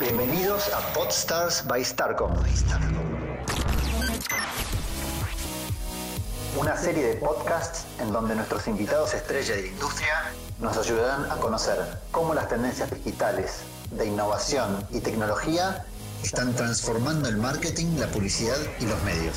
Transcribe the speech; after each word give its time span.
Bienvenidos 0.00 0.72
a 0.74 0.92
Podstars 0.92 1.64
by 1.68 1.84
Starcom. 1.84 2.32
Una 6.56 6.76
serie 6.76 7.04
de 7.06 7.16
podcasts 7.16 7.86
en 8.00 8.12
donde 8.12 8.34
nuestros 8.34 8.66
invitados 8.66 9.14
estrella 9.14 9.54
de 9.54 9.62
la 9.62 9.68
industria 9.68 10.32
nos 10.58 10.76
ayudarán 10.76 11.30
a 11.30 11.36
conocer 11.36 11.78
cómo 12.10 12.34
las 12.34 12.48
tendencias 12.48 12.90
digitales 12.90 13.60
de 13.92 14.06
innovación 14.06 14.84
y 14.90 14.98
tecnología 14.98 15.86
están 16.24 16.56
transformando 16.56 17.28
el 17.28 17.36
marketing, 17.36 17.98
la 17.98 18.08
publicidad 18.08 18.58
y 18.80 18.86
los 18.86 19.00
medios. 19.04 19.36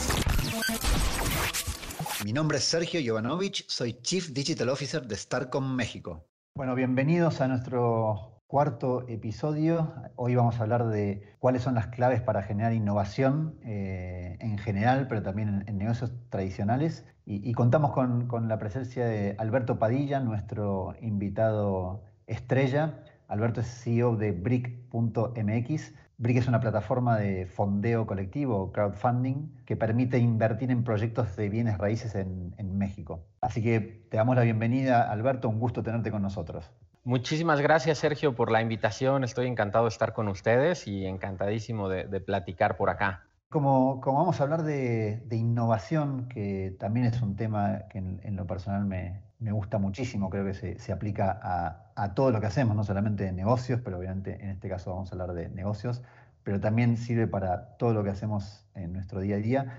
Mi 2.23 2.33
nombre 2.33 2.57
es 2.57 2.63
Sergio 2.63 2.99
Jovanovich, 3.05 3.63
soy 3.67 3.93
Chief 4.01 4.29
Digital 4.29 4.69
Officer 4.69 5.05
de 5.05 5.15
Starcom 5.15 5.75
México. 5.75 6.30
Bueno, 6.61 6.75
bienvenidos 6.75 7.41
a 7.41 7.47
nuestro 7.47 8.43
cuarto 8.45 9.07
episodio. 9.07 9.95
Hoy 10.15 10.35
vamos 10.35 10.59
a 10.59 10.61
hablar 10.61 10.89
de 10.89 11.23
cuáles 11.39 11.63
son 11.63 11.73
las 11.73 11.87
claves 11.87 12.21
para 12.21 12.43
generar 12.43 12.71
innovación 12.71 13.55
eh, 13.63 14.37
en 14.39 14.59
general, 14.59 15.07
pero 15.09 15.23
también 15.23 15.63
en, 15.65 15.79
negocios 15.79 16.11
tradicionales. 16.29 17.03
Y, 17.25 17.51
contamos 17.53 17.93
con, 17.93 18.27
con, 18.27 18.47
la 18.47 18.59
presencia 18.59 19.07
de 19.07 19.35
Alberto 19.39 19.79
Padilla, 19.79 20.19
nuestro 20.19 20.93
invitado 21.01 22.03
estrella. 22.27 22.99
Alberto 23.27 23.61
es 23.61 23.67
CEO 23.67 24.15
de 24.15 24.31
Brick.mx. 24.31 25.95
Brick 26.21 26.37
es 26.37 26.47
una 26.47 26.59
plataforma 26.59 27.17
de 27.17 27.47
fondeo 27.47 28.05
colectivo, 28.05 28.71
crowdfunding, 28.71 29.63
que 29.65 29.75
permite 29.75 30.19
invertir 30.19 30.69
en 30.69 30.83
proyectos 30.83 31.35
de 31.35 31.49
bienes 31.49 31.79
raíces 31.79 32.13
en, 32.13 32.53
en 32.59 32.77
México. 32.77 33.25
Así 33.41 33.63
que 33.63 33.79
te 33.79 34.17
damos 34.17 34.35
la 34.35 34.43
bienvenida, 34.43 35.11
Alberto. 35.11 35.49
Un 35.49 35.59
gusto 35.59 35.81
tenerte 35.81 36.11
con 36.11 36.21
nosotros. 36.21 36.69
Muchísimas 37.03 37.59
gracias, 37.59 37.97
Sergio, 37.97 38.35
por 38.35 38.51
la 38.51 38.61
invitación. 38.61 39.23
Estoy 39.23 39.47
encantado 39.47 39.85
de 39.85 39.89
estar 39.89 40.13
con 40.13 40.27
ustedes 40.27 40.87
y 40.87 41.07
encantadísimo 41.07 41.89
de, 41.89 42.05
platicar 42.21 42.77
por 42.77 42.91
acá. 42.91 43.23
Como, 43.49 43.99
como, 43.99 44.19
vamos 44.19 44.39
a 44.39 44.43
hablar 44.43 44.61
de, 44.61 45.23
innovación, 45.31 46.27
que 46.29 46.75
también 46.79 47.07
es 47.07 47.19
un 47.23 47.35
tema 47.35 47.85
que 47.89 47.97
en, 47.97 48.35
lo 48.35 48.45
personal 48.45 48.85
me, 48.85 49.23
me, 49.41 49.51
gusta 49.51 49.77
muchísimo, 49.77 50.29
creo 50.29 50.45
que 50.45 50.53
se, 50.53 50.79
se 50.79 50.93
aplica 50.93 51.39
a, 51.41 51.91
a, 51.95 52.13
todo 52.13 52.31
lo 52.31 52.39
que 52.39 52.47
hacemos, 52.47 52.75
no 52.75 52.83
solamente 52.83 53.27
en 53.27 53.35
negocios, 53.35 53.81
pero 53.83 53.97
obviamente 53.97 54.41
en 54.41 54.49
este 54.49 54.69
caso 54.69 54.91
vamos 54.91 55.11
a 55.11 55.15
hablar 55.15 55.33
de 55.33 55.49
negocios, 55.49 56.01
pero 56.43 56.59
también 56.59 56.97
sirve 56.97 57.27
para 57.27 57.77
todo 57.77 57.93
lo 57.93 58.03
que 58.03 58.09
hacemos 58.09 58.65
en 58.75 58.93
nuestro 58.93 59.19
día 59.19 59.35
a 59.35 59.39
día. 59.39 59.73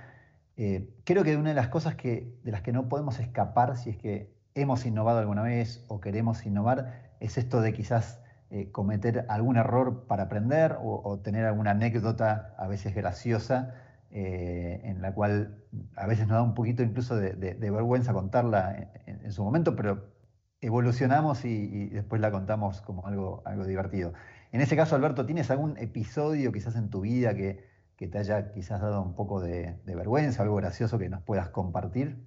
Eh, 0.57 0.95
creo 1.05 1.25
que 1.25 1.37
una 1.37 1.51
de 1.51 1.55
las 1.55 1.69
cosas 1.69 1.95
que, 1.95 2.39
de 2.45 2.53
las 2.53 2.63
que 2.63 2.73
no 2.73 2.89
podemos 2.89 3.19
escapar 3.19 3.77
si 3.77 3.91
es 3.91 3.97
que 3.97 4.33
hemos 4.55 4.85
innovado 4.85 5.19
alguna 5.19 5.43
vez 5.43 5.85
o 5.89 6.01
queremos 6.01 6.45
innovar 6.45 7.11
es 7.21 7.39
esto 7.39 7.61
de 7.61 7.73
quizás 7.73 8.21
eh, 8.51 8.71
cometer 8.71 9.25
algún 9.29 9.57
error 9.57 10.07
para 10.07 10.25
aprender 10.25 10.77
o, 10.83 11.19
tener 11.21 11.47
alguna 11.47 11.71
anécdota 11.71 12.55
a 12.59 12.67
veces 12.67 12.95
graciosa 12.95 13.75
eh, 14.15 14.83
en 14.85 15.01
la 15.01 15.15
cual 15.15 15.57
a 15.97 16.07
veces 16.07 16.27
nos 16.27 16.37
da 16.37 16.43
un 16.43 16.53
poquito 16.53 16.83
incluso 16.83 17.17
de, 17.17 17.55
vergüenza 17.59 18.13
contarla 18.13 18.91
en, 19.07 19.33
su 19.33 19.43
momento, 19.43 19.75
pero 19.75 20.13
evolucionamos 20.61 21.47
y, 21.47 21.89
después 21.89 22.21
la 22.21 22.31
contamos 22.31 22.83
como 22.83 23.07
algo, 23.07 23.43
algo 23.47 23.65
divertido. 23.65 24.13
En 24.53 24.61
ese 24.61 24.77
caso, 24.77 24.97
Alberto, 24.97 25.25
¿tienes 25.25 25.51
algún 25.51 25.79
episodio 25.79 26.53
quizás 26.53 26.77
en 26.77 26.91
tu 26.91 27.01
vida 27.01 27.35
que, 27.35 27.67
que 27.97 28.07
te 28.07 28.19
haya 28.19 28.53
quizás 28.53 28.83
dado 28.83 29.01
un 29.01 29.15
poco 29.15 29.41
de, 29.41 29.79
vergüenza, 29.87 30.43
algo 30.43 30.57
gracioso 30.57 30.99
que 30.99 31.09
nos 31.09 31.23
puedas 31.23 31.49
compartir? 31.49 32.19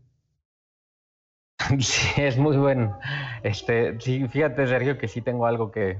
Sí, 1.79 2.21
es 2.21 2.37
muy 2.37 2.57
bueno. 2.57 2.97
Este, 3.43 3.99
sí, 3.99 4.27
fíjate, 4.27 4.65
Sergio, 4.65 4.97
que 4.97 5.07
sí 5.07 5.21
tengo 5.21 5.45
algo 5.45 5.71
que, 5.71 5.99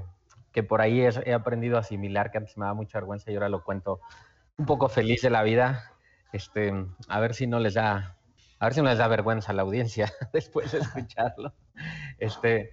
que 0.50 0.64
por 0.64 0.80
ahí 0.80 1.00
he 1.00 1.32
aprendido 1.32 1.76
a 1.76 1.80
asimilar, 1.80 2.32
que 2.32 2.38
antes 2.38 2.56
me 2.58 2.64
daba 2.64 2.74
mucha 2.74 2.98
vergüenza 2.98 3.30
y 3.30 3.34
ahora 3.34 3.48
lo 3.48 3.62
cuento 3.62 4.00
un 4.58 4.66
poco 4.66 4.88
feliz 4.88 5.22
de 5.22 5.30
la 5.30 5.42
vida. 5.42 5.92
Este, 6.32 6.72
a 7.08 7.20
ver 7.20 7.34
si 7.34 7.46
no 7.46 7.60
les 7.60 7.74
da, 7.74 8.16
a 8.58 8.64
ver 8.66 8.74
si 8.74 8.82
no 8.82 8.88
les 8.88 8.98
da 8.98 9.08
vergüenza 9.08 9.52
a 9.52 9.54
la 9.54 9.62
audiencia 9.62 10.12
después 10.32 10.72
de 10.72 10.78
escucharlo. 10.78 11.54
Este, 12.18 12.72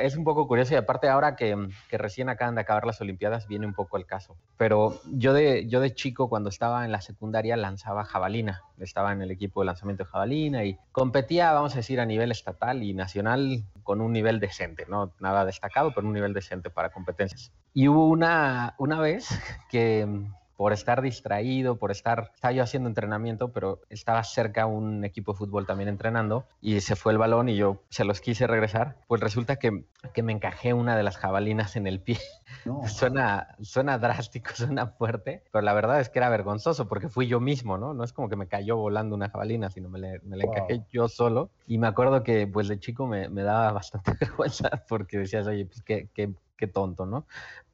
es 0.00 0.16
un 0.16 0.24
poco 0.24 0.48
curioso 0.48 0.74
y 0.74 0.76
aparte 0.76 1.08
ahora 1.08 1.36
que, 1.36 1.68
que, 1.88 1.98
recién 1.98 2.28
acaban 2.28 2.54
de 2.54 2.62
acabar 2.62 2.86
las 2.86 3.00
Olimpiadas 3.00 3.46
viene 3.46 3.66
un 3.66 3.74
poco 3.74 3.96
el 3.96 4.06
caso. 4.06 4.36
Pero 4.56 5.00
yo 5.12 5.32
de, 5.32 5.68
yo 5.68 5.80
de 5.80 5.94
chico 5.94 6.28
cuando 6.28 6.48
estaba 6.48 6.84
en 6.84 6.92
la 6.92 7.00
secundaria 7.00 7.56
lanzaba 7.56 8.04
jabalina, 8.04 8.62
estaba 8.78 9.12
en 9.12 9.22
el 9.22 9.30
equipo 9.30 9.60
de 9.60 9.66
lanzamiento 9.66 10.04
de 10.04 10.10
jabalina 10.10 10.64
y 10.64 10.78
competía, 10.92 11.52
vamos 11.52 11.74
a 11.74 11.76
decir, 11.76 12.00
a 12.00 12.06
nivel 12.06 12.32
estatal 12.32 12.82
y 12.82 12.94
nacional 12.94 13.64
con 13.82 14.00
un 14.00 14.12
nivel 14.12 14.40
decente, 14.40 14.86
no 14.88 15.12
nada 15.20 15.44
destacado, 15.44 15.92
pero 15.94 16.06
un 16.06 16.14
nivel 16.14 16.32
decente 16.32 16.70
para 16.70 16.90
competencias. 16.90 17.52
Y 17.72 17.88
hubo 17.88 18.08
una, 18.08 18.74
una 18.78 19.00
vez 19.00 19.28
que 19.70 20.26
por 20.56 20.72
estar 20.72 21.02
distraído, 21.02 21.76
por 21.76 21.90
estar, 21.90 22.30
estaba 22.34 22.52
yo 22.52 22.62
haciendo 22.62 22.88
entrenamiento, 22.88 23.52
pero 23.52 23.80
estaba 23.90 24.22
cerca 24.24 24.66
un 24.66 25.04
equipo 25.04 25.32
de 25.32 25.38
fútbol 25.38 25.66
también 25.66 25.88
entrenando 25.88 26.46
y 26.60 26.80
se 26.80 26.96
fue 26.96 27.12
el 27.12 27.18
balón 27.18 27.48
y 27.48 27.56
yo 27.56 27.82
se 27.90 28.04
los 28.04 28.20
quise 28.20 28.46
regresar, 28.46 28.96
pues 29.06 29.20
resulta 29.20 29.56
que, 29.56 29.84
que 30.14 30.22
me 30.22 30.32
encajé 30.32 30.72
una 30.72 30.96
de 30.96 31.02
las 31.02 31.16
jabalinas 31.16 31.76
en 31.76 31.86
el 31.86 32.00
pie. 32.00 32.18
suena, 32.86 33.56
suena 33.60 33.98
drástico, 33.98 34.50
suena 34.54 34.86
fuerte, 34.86 35.42
pero 35.52 35.62
la 35.62 35.74
verdad 35.74 36.00
es 36.00 36.08
que 36.08 36.18
era 36.18 36.28
vergonzoso 36.28 36.88
porque 36.88 37.08
fui 37.08 37.26
yo 37.26 37.40
mismo, 37.40 37.78
¿no? 37.78 37.94
No 37.94 38.04
es 38.04 38.12
como 38.12 38.28
que 38.28 38.36
me 38.36 38.48
cayó 38.48 38.76
volando 38.76 39.14
una 39.14 39.28
jabalina, 39.28 39.70
sino 39.70 39.88
me 39.88 39.98
le, 39.98 40.20
me 40.20 40.36
encajé 40.36 40.82
yo 40.90 41.08
solo. 41.08 41.50
Y 41.66 41.78
me 41.78 41.86
acuerdo 41.86 42.22
que 42.22 42.46
pues 42.46 42.68
de 42.68 42.78
chico 42.78 43.06
me, 43.06 43.28
me 43.28 43.42
daba 43.42 43.72
bastante 43.72 44.12
vergüenza 44.20 44.70
porque 44.88 45.18
decías, 45.18 45.46
oye, 45.46 45.66
pues 45.66 45.82
qué, 45.82 46.08
qué, 46.14 46.32
qué 46.56 46.66
tonto, 46.66 47.06
¿no? 47.06 47.26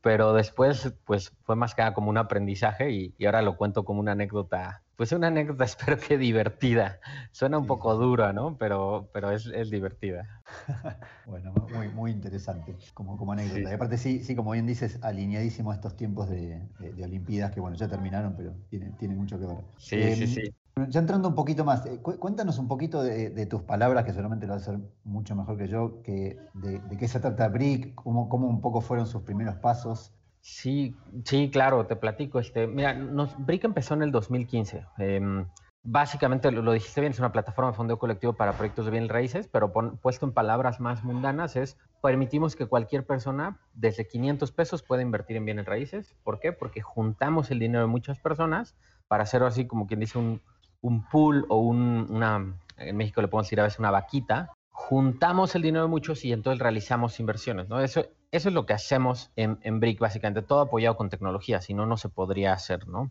pero 0.02 0.34
después 0.34 0.92
pues 1.04 1.32
fue 1.44 1.56
más 1.56 1.74
que 1.74 1.82
como 1.94 2.10
un 2.10 2.18
aprendizaje 2.18 2.90
y, 2.90 3.24
ahora 3.24 3.40
lo 3.40 3.56
cuento 3.56 3.84
como 3.84 4.00
una 4.00 4.12
anécdota, 4.12 4.82
pues 4.96 5.12
una 5.12 5.28
anécdota 5.28 5.64
espero 5.64 5.96
que 5.96 6.18
divertida. 6.18 6.98
Suena 7.30 7.56
un 7.56 7.66
poco 7.66 7.94
dura, 7.94 8.32
¿no? 8.32 8.58
Pero, 8.58 9.08
pero 9.14 9.30
es, 9.30 9.46
es 9.46 9.70
divertida. 9.70 10.42
bueno, 11.26 11.54
muy, 11.72 11.88
muy 11.88 12.10
interesante 12.10 12.76
como, 12.94 13.16
como 13.16 13.32
anécdota. 13.32 13.70
Y 13.70 13.72
aparte 13.72 13.96
sí, 13.96 14.24
sí, 14.24 14.34
como 14.34 14.50
bien 14.50 14.66
dices, 14.66 14.98
alineadísimo 15.02 15.70
a 15.70 15.74
estos 15.74 15.96
tiempos 15.96 16.28
de, 16.28 16.60
de, 16.80 17.04
Olimpiadas 17.04 17.52
que 17.52 17.60
bueno, 17.60 17.76
ya 17.76 17.88
terminaron, 17.88 18.34
pero 18.36 18.54
tiene, 18.68 18.90
tiene 18.98 19.14
mucho 19.14 19.38
que 19.38 19.46
ver. 19.46 19.58
Sí, 19.78 20.02
sí, 20.14 20.24
em, 20.24 20.28
sí. 20.28 20.54
Ya 20.88 21.00
entrando 21.00 21.28
un 21.28 21.34
poquito 21.34 21.66
más, 21.66 21.84
eh, 21.84 21.98
cuéntanos 22.00 22.58
un 22.58 22.66
poquito 22.66 23.02
de, 23.02 23.46
tus 23.46 23.60
palabras, 23.62 24.04
que 24.04 24.12
seguramente 24.12 24.46
lo 24.46 24.54
vas 24.54 24.66
a 24.66 24.70
hacer 24.70 24.80
mucho 25.04 25.36
mejor 25.36 25.58
que 25.58 25.68
yo, 25.68 26.02
que 26.02 26.38
de, 26.54 26.80
qué 26.98 27.08
se 27.08 27.20
trata 27.20 27.48
Brick, 27.48 27.94
cómo, 27.94 28.30
cómo, 28.30 28.48
un 28.48 28.62
poco 28.62 28.80
fueron 28.80 29.06
sus 29.06 29.22
primeros 29.22 29.56
pasos. 29.56 30.14
Sí, 30.40 30.96
sí, 31.24 31.50
claro, 31.50 31.86
te 31.86 31.94
platico. 31.94 32.38
Este, 32.38 32.66
mira, 32.66 32.98
Brick 33.38 33.64
empezó 33.64 33.92
en 33.94 34.02
el 34.02 34.12
2015. 34.12 34.86
Em, 34.96 35.46
básicamente, 35.84 36.50
lo, 36.50 36.72
dijiste 36.72 37.02
bien, 37.02 37.12
es 37.12 37.18
una 37.18 37.32
plataforma 37.32 37.72
de 37.72 37.76
fondeo 37.76 37.98
colectivo 37.98 38.32
para 38.32 38.54
proyectos 38.54 38.86
de 38.86 38.92
bienes 38.92 39.10
raíces, 39.10 39.48
pero 39.48 39.72
puesto 39.72 40.24
en 40.24 40.32
palabras 40.32 40.80
más 40.80 41.04
mundanas 41.04 41.54
es, 41.54 41.76
permitimos 42.00 42.56
que 42.56 42.64
cualquier 42.64 43.04
persona 43.04 43.60
desde 43.74 44.08
500 44.08 44.50
pesos 44.52 44.82
pueda 44.82 45.02
invertir 45.02 45.36
en 45.36 45.44
bienes 45.44 45.66
raíces. 45.66 46.16
¿Por 46.24 46.40
qué? 46.40 46.52
Porque 46.52 46.80
juntamos 46.80 47.50
el 47.50 47.58
dinero 47.58 47.82
de 47.82 47.88
muchas 47.88 48.18
personas 48.18 48.74
para 49.06 49.24
hacer 49.24 49.42
así 49.42 49.66
como 49.66 49.86
quien 49.86 50.00
dice 50.00 50.18
un, 50.18 50.40
un 50.82 51.08
pool 51.08 51.46
o 51.48 51.58
una, 51.58 52.54
en 52.76 52.96
México 52.96 53.22
le 53.22 53.28
podemos 53.28 53.46
decir 53.46 53.60
a 53.60 53.64
veces 53.64 53.78
una 53.78 53.90
vaquita, 53.90 54.52
juntamos 54.70 55.54
el 55.54 55.62
dinero 55.62 55.84
de 55.84 55.90
muchos 55.90 56.24
y 56.24 56.32
entonces 56.32 56.60
realizamos 56.60 57.18
inversiones, 57.20 57.68
¿no? 57.68 57.80
Eso, 57.80 58.04
eso 58.30 58.48
es 58.48 58.54
lo 58.54 58.66
que 58.66 58.74
hacemos 58.74 59.30
en, 59.36 59.58
en 59.62 59.80
Brick, 59.80 59.98
básicamente, 60.00 60.42
todo 60.42 60.60
apoyado 60.60 60.96
con 60.96 61.08
tecnología, 61.08 61.60
si 61.60 61.72
no, 61.72 61.86
no 61.86 61.96
se 61.96 62.08
podría 62.08 62.52
hacer, 62.52 62.88
¿no? 62.88 63.10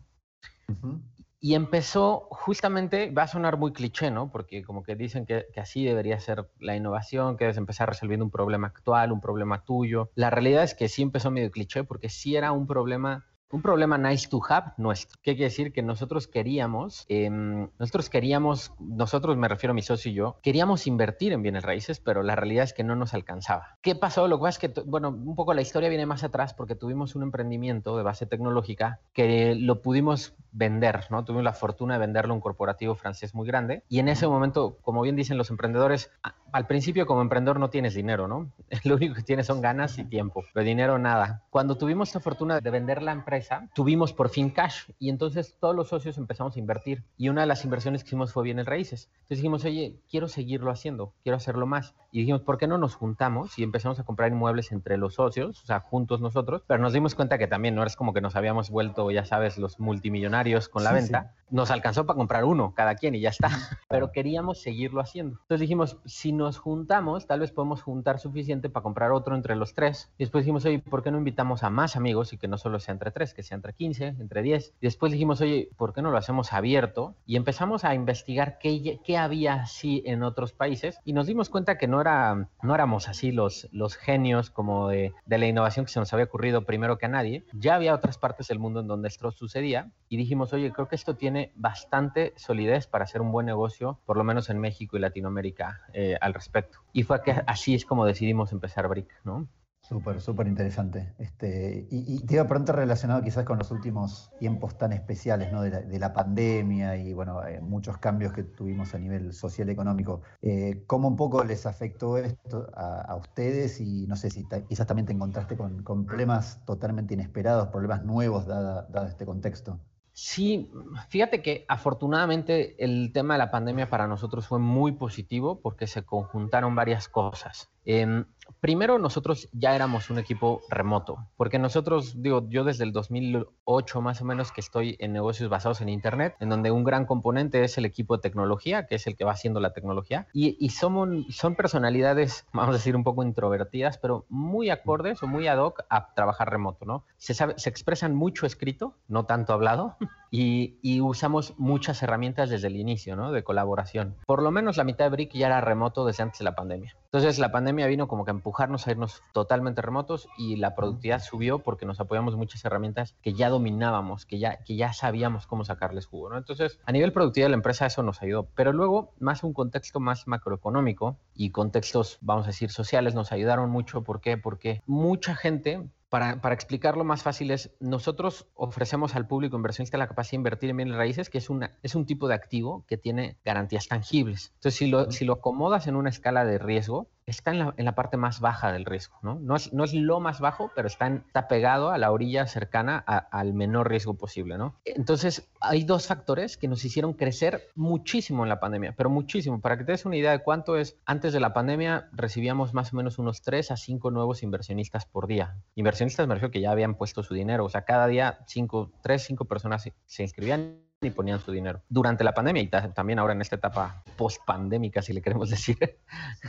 Y 1.40 1.54
empezó 1.54 2.28
justamente, 2.30 3.10
va 3.10 3.24
a 3.24 3.28
sonar 3.28 3.56
muy 3.56 3.72
cliché, 3.72 4.10
¿no? 4.10 4.30
Porque 4.30 4.62
como 4.62 4.82
que 4.82 4.94
dicen 4.94 5.26
que, 5.26 5.46
que, 5.52 5.60
así 5.60 5.84
debería 5.84 6.20
ser 6.20 6.48
la 6.60 6.76
innovación, 6.76 7.36
que 7.36 7.44
debes 7.44 7.56
empezar 7.56 7.88
resolviendo 7.88 8.24
un 8.24 8.30
problema 8.30 8.68
actual, 8.68 9.12
un 9.12 9.20
problema 9.20 9.64
tuyo. 9.64 10.10
La 10.14 10.30
realidad 10.30 10.62
es 10.62 10.74
que 10.74 10.88
sí 10.88 11.02
empezó 11.02 11.30
medio 11.30 11.50
cliché 11.50 11.84
porque 11.84 12.08
sí 12.08 12.36
era 12.36 12.52
un 12.52 12.66
problema 12.66 13.26
un 13.52 13.62
problema 13.62 13.98
nice 13.98 14.28
to 14.28 14.40
have 14.48 14.72
nuestro. 14.78 15.20
¿Qué 15.22 15.32
quiere 15.32 15.44
decir? 15.44 15.72
Que 15.72 15.82
nosotros 15.82 16.26
queríamos, 16.26 17.04
em, 17.08 17.68
nosotros 17.78 18.08
queríamos, 18.08 18.72
nosotros 18.80 19.36
me 19.36 19.46
refiero 19.46 19.72
a 19.72 19.74
mi 19.74 19.82
socio 19.82 20.10
y 20.10 20.14
yo, 20.14 20.38
queríamos 20.42 20.86
invertir 20.86 21.32
en 21.32 21.42
bienes 21.42 21.62
raíces, 21.62 22.00
pero 22.00 22.22
la 22.22 22.34
realidad 22.34 22.64
es 22.64 22.72
que 22.72 22.82
no 22.82 22.96
nos 22.96 23.14
alcanzaba. 23.14 23.76
¿Qué 23.82 23.94
pasó? 23.94 24.26
Lo 24.26 24.38
que 24.38 24.42
pasa 24.42 24.66
es 24.66 24.72
que, 24.72 24.80
bueno, 24.82 25.10
un 25.10 25.36
poco 25.36 25.52
la 25.52 25.60
historia 25.60 25.90
viene 25.90 26.06
más 26.06 26.24
atrás 26.24 26.54
porque 26.54 26.74
tuvimos 26.74 27.14
un 27.14 27.22
emprendimiento 27.22 27.96
de 27.96 28.02
base 28.02 28.26
tecnológica 28.26 29.00
que 29.12 29.54
lo 29.54 29.82
pudimos 29.82 30.34
vender, 30.50 31.06
¿no? 31.10 31.24
Tuvimos 31.24 31.44
la 31.44 31.52
fortuna 31.52 31.94
de 31.94 32.00
venderlo 32.00 32.32
a 32.32 32.36
un 32.36 32.40
corporativo 32.40 32.94
francés 32.94 33.34
muy 33.34 33.46
grande 33.46 33.84
y 33.88 33.98
en 33.98 34.08
ese 34.08 34.26
momento, 34.26 34.78
como 34.80 35.02
bien 35.02 35.16
dicen 35.16 35.36
los 35.36 35.50
emprendedores, 35.50 36.10
al 36.52 36.66
principio 36.66 37.06
como 37.06 37.22
emprendedor 37.22 37.58
no 37.58 37.70
tienes 37.70 37.94
dinero, 37.94 38.28
¿no? 38.28 38.52
Lo 38.84 38.96
único 38.96 39.14
que 39.14 39.22
tienes 39.22 39.46
son 39.46 39.60
ganas 39.60 39.98
y 39.98 40.04
tiempo, 40.04 40.44
pero 40.52 40.64
dinero 40.64 40.98
nada. 40.98 41.42
Cuando 41.50 41.76
tuvimos 41.76 42.14
la 42.14 42.20
fortuna 42.20 42.60
de 42.60 42.70
vender 42.70 43.02
la 43.02 43.12
empresa, 43.12 43.68
tuvimos 43.74 44.12
por 44.12 44.28
fin 44.28 44.50
cash 44.50 44.84
y 44.98 45.08
entonces 45.08 45.56
todos 45.58 45.74
los 45.74 45.88
socios 45.88 46.18
empezamos 46.18 46.56
a 46.56 46.58
invertir 46.58 47.02
y 47.16 47.28
una 47.28 47.42
de 47.42 47.46
las 47.46 47.64
inversiones 47.64 48.02
que 48.02 48.08
hicimos 48.08 48.32
fue 48.32 48.44
bienes 48.44 48.66
raíces. 48.66 49.08
Entonces 49.12 49.38
dijimos, 49.38 49.64
oye, 49.64 49.96
quiero 50.10 50.28
seguirlo 50.28 50.70
haciendo, 50.70 51.12
quiero 51.22 51.36
hacerlo 51.36 51.66
más. 51.66 51.94
Y 52.10 52.20
dijimos, 52.20 52.42
¿por 52.42 52.58
qué 52.58 52.66
no 52.66 52.76
nos 52.76 52.94
juntamos 52.94 53.58
y 53.58 53.62
empezamos 53.62 53.98
a 53.98 54.04
comprar 54.04 54.30
inmuebles 54.30 54.70
entre 54.72 54.98
los 54.98 55.14
socios, 55.14 55.62
o 55.62 55.66
sea, 55.66 55.80
juntos 55.80 56.20
nosotros? 56.20 56.62
Pero 56.66 56.80
nos 56.80 56.92
dimos 56.92 57.14
cuenta 57.14 57.38
que 57.38 57.46
también 57.46 57.74
no 57.74 57.84
es 57.84 57.96
como 57.96 58.12
que 58.12 58.20
nos 58.20 58.36
habíamos 58.36 58.68
vuelto, 58.68 59.10
ya 59.10 59.24
sabes, 59.24 59.56
los 59.56 59.80
multimillonarios 59.80 60.68
con 60.68 60.84
la 60.84 60.92
venta. 60.92 61.32
Nos 61.50 61.70
alcanzó 61.70 62.04
para 62.04 62.16
comprar 62.16 62.44
uno 62.44 62.74
cada 62.74 62.96
quien 62.96 63.14
y 63.14 63.20
ya 63.20 63.30
está. 63.30 63.48
Pero 63.88 64.12
queríamos 64.12 64.60
seguirlo 64.60 65.00
haciendo. 65.00 65.38
Entonces 65.42 65.60
dijimos, 65.60 65.96
si 66.04 66.32
nos 66.42 66.58
juntamos, 66.58 67.26
tal 67.26 67.40
vez 67.40 67.52
podemos 67.52 67.82
juntar 67.82 68.18
suficiente 68.18 68.68
para 68.68 68.82
comprar 68.82 69.12
otro 69.12 69.34
entre 69.34 69.56
los 69.56 69.74
tres. 69.74 70.10
Y 70.18 70.24
después 70.24 70.44
dijimos, 70.44 70.64
oye, 70.64 70.78
¿por 70.78 71.02
qué 71.02 71.10
no 71.10 71.18
invitamos 71.18 71.62
a 71.62 71.70
más 71.70 71.96
amigos 71.96 72.32
y 72.32 72.38
que 72.38 72.48
no 72.48 72.58
solo 72.58 72.78
sea 72.80 72.92
entre 72.92 73.10
tres, 73.10 73.32
que 73.32 73.42
sea 73.42 73.56
entre 73.56 73.72
15, 73.72 74.08
entre 74.18 74.42
10? 74.42 74.74
Y 74.80 74.86
después 74.86 75.12
dijimos, 75.12 75.40
oye, 75.40 75.70
¿por 75.76 75.92
qué 75.94 76.02
no 76.02 76.10
lo 76.10 76.18
hacemos 76.18 76.52
abierto? 76.52 77.14
Y 77.26 77.36
empezamos 77.36 77.84
a 77.84 77.94
investigar 77.94 78.58
qué, 78.58 79.00
qué 79.04 79.16
había 79.16 79.54
así 79.54 80.02
en 80.04 80.22
otros 80.22 80.52
países 80.52 80.98
y 81.04 81.12
nos 81.12 81.26
dimos 81.26 81.48
cuenta 81.48 81.78
que 81.78 81.88
no 81.88 82.02
no 82.02 82.74
éramos 82.74 83.08
así 83.08 83.32
los, 83.32 83.68
los 83.70 83.96
genios 83.96 84.50
como 84.50 84.88
de, 84.88 85.12
de, 85.26 85.38
la 85.38 85.46
innovación 85.46 85.86
que 85.86 85.92
se 85.92 86.00
nos 86.00 86.12
había 86.12 86.24
ocurrido 86.24 86.64
primero 86.64 86.98
que 86.98 87.06
a 87.06 87.08
nadie. 87.08 87.44
Ya 87.52 87.76
había 87.76 87.94
otras 87.94 88.18
partes 88.18 88.48
del 88.48 88.58
mundo 88.58 88.80
en 88.80 88.88
donde 88.88 89.08
esto 89.08 89.30
sucedía 89.30 89.90
y 90.08 90.16
dijimos, 90.16 90.52
oye, 90.52 90.72
creo 90.72 90.88
que 90.88 90.96
esto 90.96 91.16
tiene 91.16 91.52
bastante 91.54 92.32
solidez 92.36 92.86
para 92.86 93.04
hacer 93.04 93.20
un 93.20 93.32
buen 93.32 93.46
negocio, 93.46 93.98
por 94.04 94.16
lo 94.16 94.24
menos 94.24 94.50
en 94.50 94.58
México 94.58 94.96
y 94.96 95.00
Latinoamérica 95.00 95.82
eh, 95.92 96.16
al 96.20 96.31
respecto. 96.34 96.78
Y 96.92 97.02
fue 97.02 97.22
que 97.22 97.32
así 97.46 97.74
es 97.74 97.84
como 97.84 98.04
decidimos 98.06 98.52
empezar 98.52 98.88
Brick, 98.88 99.10
¿no? 99.24 99.48
Súper, 99.82 100.20
súper 100.20 100.46
interesante. 100.46 101.12
Este, 101.18 101.88
y, 101.90 102.24
te 102.24 102.34
iba 102.34 102.46
pronto 102.46 102.72
relacionado 102.72 103.20
quizás 103.20 103.44
con 103.44 103.58
los 103.58 103.72
últimos 103.72 104.30
tiempos 104.38 104.78
tan 104.78 104.92
especiales 104.92 105.52
¿no? 105.52 105.60
de, 105.60 105.98
la, 105.98 106.12
pandemia 106.12 106.96
y 106.96 107.12
bueno, 107.12 107.44
eh, 107.44 107.60
muchos 107.60 107.98
cambios 107.98 108.32
que 108.32 108.44
tuvimos 108.44 108.94
a 108.94 108.98
nivel 108.98 109.32
social 109.32 109.68
y 109.68 109.72
económico. 109.72 110.22
Eh, 110.40 110.84
¿Cómo 110.86 111.08
un 111.08 111.16
poco 111.16 111.42
les 111.42 111.66
afectó 111.66 112.16
esto 112.16 112.70
a, 112.74 113.16
ustedes? 113.16 113.80
Y 113.80 114.06
no 114.06 114.14
sé 114.14 114.30
si 114.30 114.46
quizás 114.68 114.86
también 114.86 115.06
te 115.06 115.12
encontraste 115.12 115.56
con, 115.56 115.82
problemas 115.82 116.64
totalmente 116.64 117.14
inesperados, 117.14 117.68
problemas 117.68 118.04
nuevos 118.04 118.46
dado 118.46 119.06
este 119.06 119.26
contexto. 119.26 119.80
Sí, 120.14 120.70
fíjate 121.08 121.40
que 121.40 121.64
afortunadamente 121.68 122.76
el 122.84 123.12
tema 123.12 123.34
de 123.34 123.38
la 123.38 123.50
pandemia 123.50 123.88
para 123.88 124.06
nosotros 124.06 124.46
fue 124.46 124.58
muy 124.58 124.92
positivo 124.92 125.60
porque 125.60 125.86
se 125.86 126.04
conjuntaron 126.04 126.74
varias 126.74 127.08
cosas. 127.08 127.71
Em, 127.84 128.24
primero, 128.60 128.98
nosotros 128.98 129.48
ya 129.52 129.74
éramos 129.74 130.10
un 130.10 130.18
equipo 130.18 130.62
remoto, 130.68 131.26
porque 131.36 131.58
nosotros, 131.58 132.22
digo, 132.22 132.46
yo 132.48 132.64
desde 132.64 132.84
el 132.84 132.92
2008 132.92 134.00
más 134.00 134.20
o 134.20 134.24
menos 134.24 134.52
que 134.52 134.60
estoy 134.60 134.96
en 135.00 135.12
negocios 135.12 135.50
basados 135.50 135.80
en 135.80 135.88
Internet, 135.88 136.36
en 136.40 136.48
donde 136.48 136.70
un 136.70 136.84
gran 136.84 137.06
componente 137.06 137.64
es 137.64 137.76
el 137.78 137.84
equipo 137.84 138.16
de 138.16 138.22
tecnología, 138.22 138.86
que 138.86 138.94
es 138.94 139.06
el 139.06 139.16
que 139.16 139.24
va 139.24 139.32
haciendo 139.32 139.60
la 139.60 139.72
tecnología, 139.72 140.28
y, 140.32 140.68
son, 140.70 141.26
son 141.30 141.56
personalidades, 141.56 142.46
vamos 142.52 142.70
a 142.70 142.78
decir, 142.78 142.94
un 142.94 143.04
poco 143.04 143.24
introvertidas, 143.24 143.98
pero 143.98 144.26
muy 144.28 144.70
acordes 144.70 145.22
o 145.22 145.26
muy 145.26 145.48
ad 145.48 145.58
hoc 145.58 145.84
a 145.88 146.14
trabajar 146.14 146.50
remoto, 146.50 146.84
¿no? 146.84 147.04
Se, 147.16 147.34
sabe, 147.34 147.54
expresan 147.54 148.14
mucho 148.14 148.46
escrito, 148.46 148.94
no 149.08 149.24
tanto 149.24 149.52
hablado, 149.52 149.96
y, 150.30 150.78
y, 150.82 151.00
usamos 151.00 151.54
muchas 151.58 152.02
herramientas 152.02 152.50
desde 152.50 152.68
el 152.68 152.76
inicio, 152.76 153.16
¿no? 153.16 153.32
De 153.32 153.42
colaboración. 153.42 154.16
Por 154.26 154.42
lo 154.42 154.50
menos 154.50 154.76
la 154.76 154.84
mitad 154.84 155.06
de 155.06 155.10
Brick 155.10 155.32
ya 155.32 155.48
era 155.48 155.60
remoto 155.60 156.04
desde 156.06 156.22
antes 156.22 156.38
de 156.38 156.44
la 156.44 156.54
pandemia. 156.54 156.94
Entonces 157.12 157.38
la 157.38 157.52
pandemia 157.52 157.86
vino 157.88 158.08
como 158.08 158.24
que 158.24 158.30
a 158.30 158.34
empujarnos 158.34 158.86
a 158.86 158.90
irnos 158.90 159.22
totalmente 159.34 159.82
remotos 159.82 160.30
y 160.38 160.56
la 160.56 160.74
productividad 160.74 161.20
subió 161.20 161.58
porque 161.58 161.84
nos 161.84 162.00
apoyamos 162.00 162.36
muchas 162.36 162.64
herramientas 162.64 163.14
que 163.20 163.34
ya 163.34 163.50
dominábamos, 163.50 164.24
que 164.24 164.38
ya, 164.38 164.64
que 164.64 164.76
ya 164.76 164.94
sabíamos 164.94 165.46
cómo 165.46 165.62
sacarles 165.66 166.06
jugo. 166.06 166.30
¿no? 166.30 166.38
Entonces 166.38 166.80
a 166.86 166.92
nivel 166.92 167.12
productividad 167.12 167.48
de 167.48 167.50
la 167.50 167.56
empresa 167.56 167.84
eso 167.84 168.02
nos 168.02 168.22
ayudó. 168.22 168.48
Pero 168.54 168.72
luego, 168.72 169.12
más 169.20 169.44
un 169.44 169.52
contexto 169.52 170.00
más 170.00 170.26
macroeconómico 170.26 171.18
y 171.34 171.50
contextos, 171.50 172.16
vamos 172.22 172.46
a 172.46 172.48
decir, 172.48 172.70
sociales, 172.70 173.14
nos 173.14 173.30
ayudaron 173.30 173.68
mucho. 173.68 174.04
¿Por 174.04 174.22
qué? 174.22 174.38
Porque 174.38 174.80
mucha 174.86 175.34
gente 175.34 175.86
para, 176.12 176.52
explicarlo 176.52 177.04
más 177.04 177.22
fácil 177.22 177.50
es, 177.52 177.70
nosotros 177.80 178.46
ofrecemos 178.54 179.14
al 179.14 179.26
público 179.26 179.56
inversionista 179.56 179.96
la 179.96 180.08
capacidad 180.08 180.32
de 180.32 180.36
invertir 180.36 180.68
en 180.68 180.76
bienes 180.76 180.96
raíces, 180.98 181.30
que 181.30 181.38
es, 181.38 181.48
una, 181.48 181.78
es 181.82 181.94
un 181.94 182.04
tipo 182.04 182.28
de 182.28 182.34
activo 182.34 182.84
que 182.86 182.98
tiene 182.98 183.38
garantías 183.46 183.88
tangibles. 183.88 184.52
Entonces, 184.56 184.74
si 184.74 184.88
lo, 184.88 185.10
si 185.10 185.24
lo 185.24 185.32
acomodas 185.32 185.86
en 185.86 185.96
una 185.96 186.10
escala 186.10 186.44
de 186.44 186.58
riesgo, 186.58 187.08
está 187.26 187.50
en 187.50 187.58
la, 187.58 187.74
en 187.76 187.84
la, 187.84 187.94
parte 187.94 188.16
más 188.16 188.40
baja 188.40 188.72
del 188.72 188.84
riesgo, 188.84 189.16
¿no? 189.22 189.38
No 189.40 189.56
es, 189.56 189.72
no 189.72 189.84
es 189.84 189.94
lo 189.94 190.20
más 190.20 190.40
bajo, 190.40 190.70
pero 190.74 190.88
está, 190.88 191.06
está 191.08 191.48
pegado 191.48 191.90
a 191.90 191.98
la 191.98 192.10
orilla 192.10 192.46
cercana 192.46 192.98
al 192.98 193.54
menor 193.54 193.88
riesgo 193.88 194.14
posible, 194.14 194.58
¿no? 194.58 194.80
Entonces, 194.84 195.48
hay 195.60 195.84
dos 195.84 196.06
factores 196.06 196.56
que 196.56 196.68
nos 196.68 196.84
hicieron 196.84 197.14
crecer 197.14 197.68
muchísimo 197.74 198.42
en 198.42 198.48
la 198.48 198.60
pandemia, 198.60 198.94
pero 198.96 199.10
muchísimo. 199.10 199.60
Para 199.60 199.78
que 199.78 199.84
te 199.84 199.92
des 199.92 200.04
una 200.04 200.16
idea 200.16 200.32
de 200.32 200.42
cuánto 200.42 200.76
es, 200.76 200.96
antes 201.04 201.32
de 201.32 201.40
la 201.40 201.52
pandemia 201.52 202.08
recibíamos 202.12 202.74
más 202.74 202.92
o 202.92 202.96
menos 202.96 203.18
unos 203.18 203.42
3 203.42 203.70
a 203.70 203.76
5 203.76 204.10
nuevos 204.10 204.42
inversionistas 204.42 205.06
por 205.06 205.26
día. 205.26 205.56
Inversionistas 205.74 206.26
me 206.26 206.34
refiero 206.34 206.52
que 206.52 206.60
ya 206.60 206.70
habían 206.70 206.96
puesto 206.96 207.22
su 207.22 207.34
dinero, 207.34 207.64
o 207.64 207.68
sea, 207.68 207.84
cada 207.84 208.06
día 208.06 208.40
5, 208.46 208.92
3, 209.02 209.22
5 209.22 209.44
personas 209.44 209.90
se 210.06 210.22
inscribían 210.22 210.91
y 211.06 211.10
ponían 211.10 211.40
su 211.40 211.52
dinero. 211.52 211.82
Durante 211.88 212.24
la 212.24 212.34
pandemia 212.34 212.62
y 212.62 212.68
también 212.68 213.18
ahora 213.18 213.32
en 213.32 213.40
esta 213.40 213.56
etapa 213.56 214.02
post-pandémica, 214.16 215.02
si 215.02 215.12
le 215.12 215.22
queremos 215.22 215.50
decir, 215.50 215.98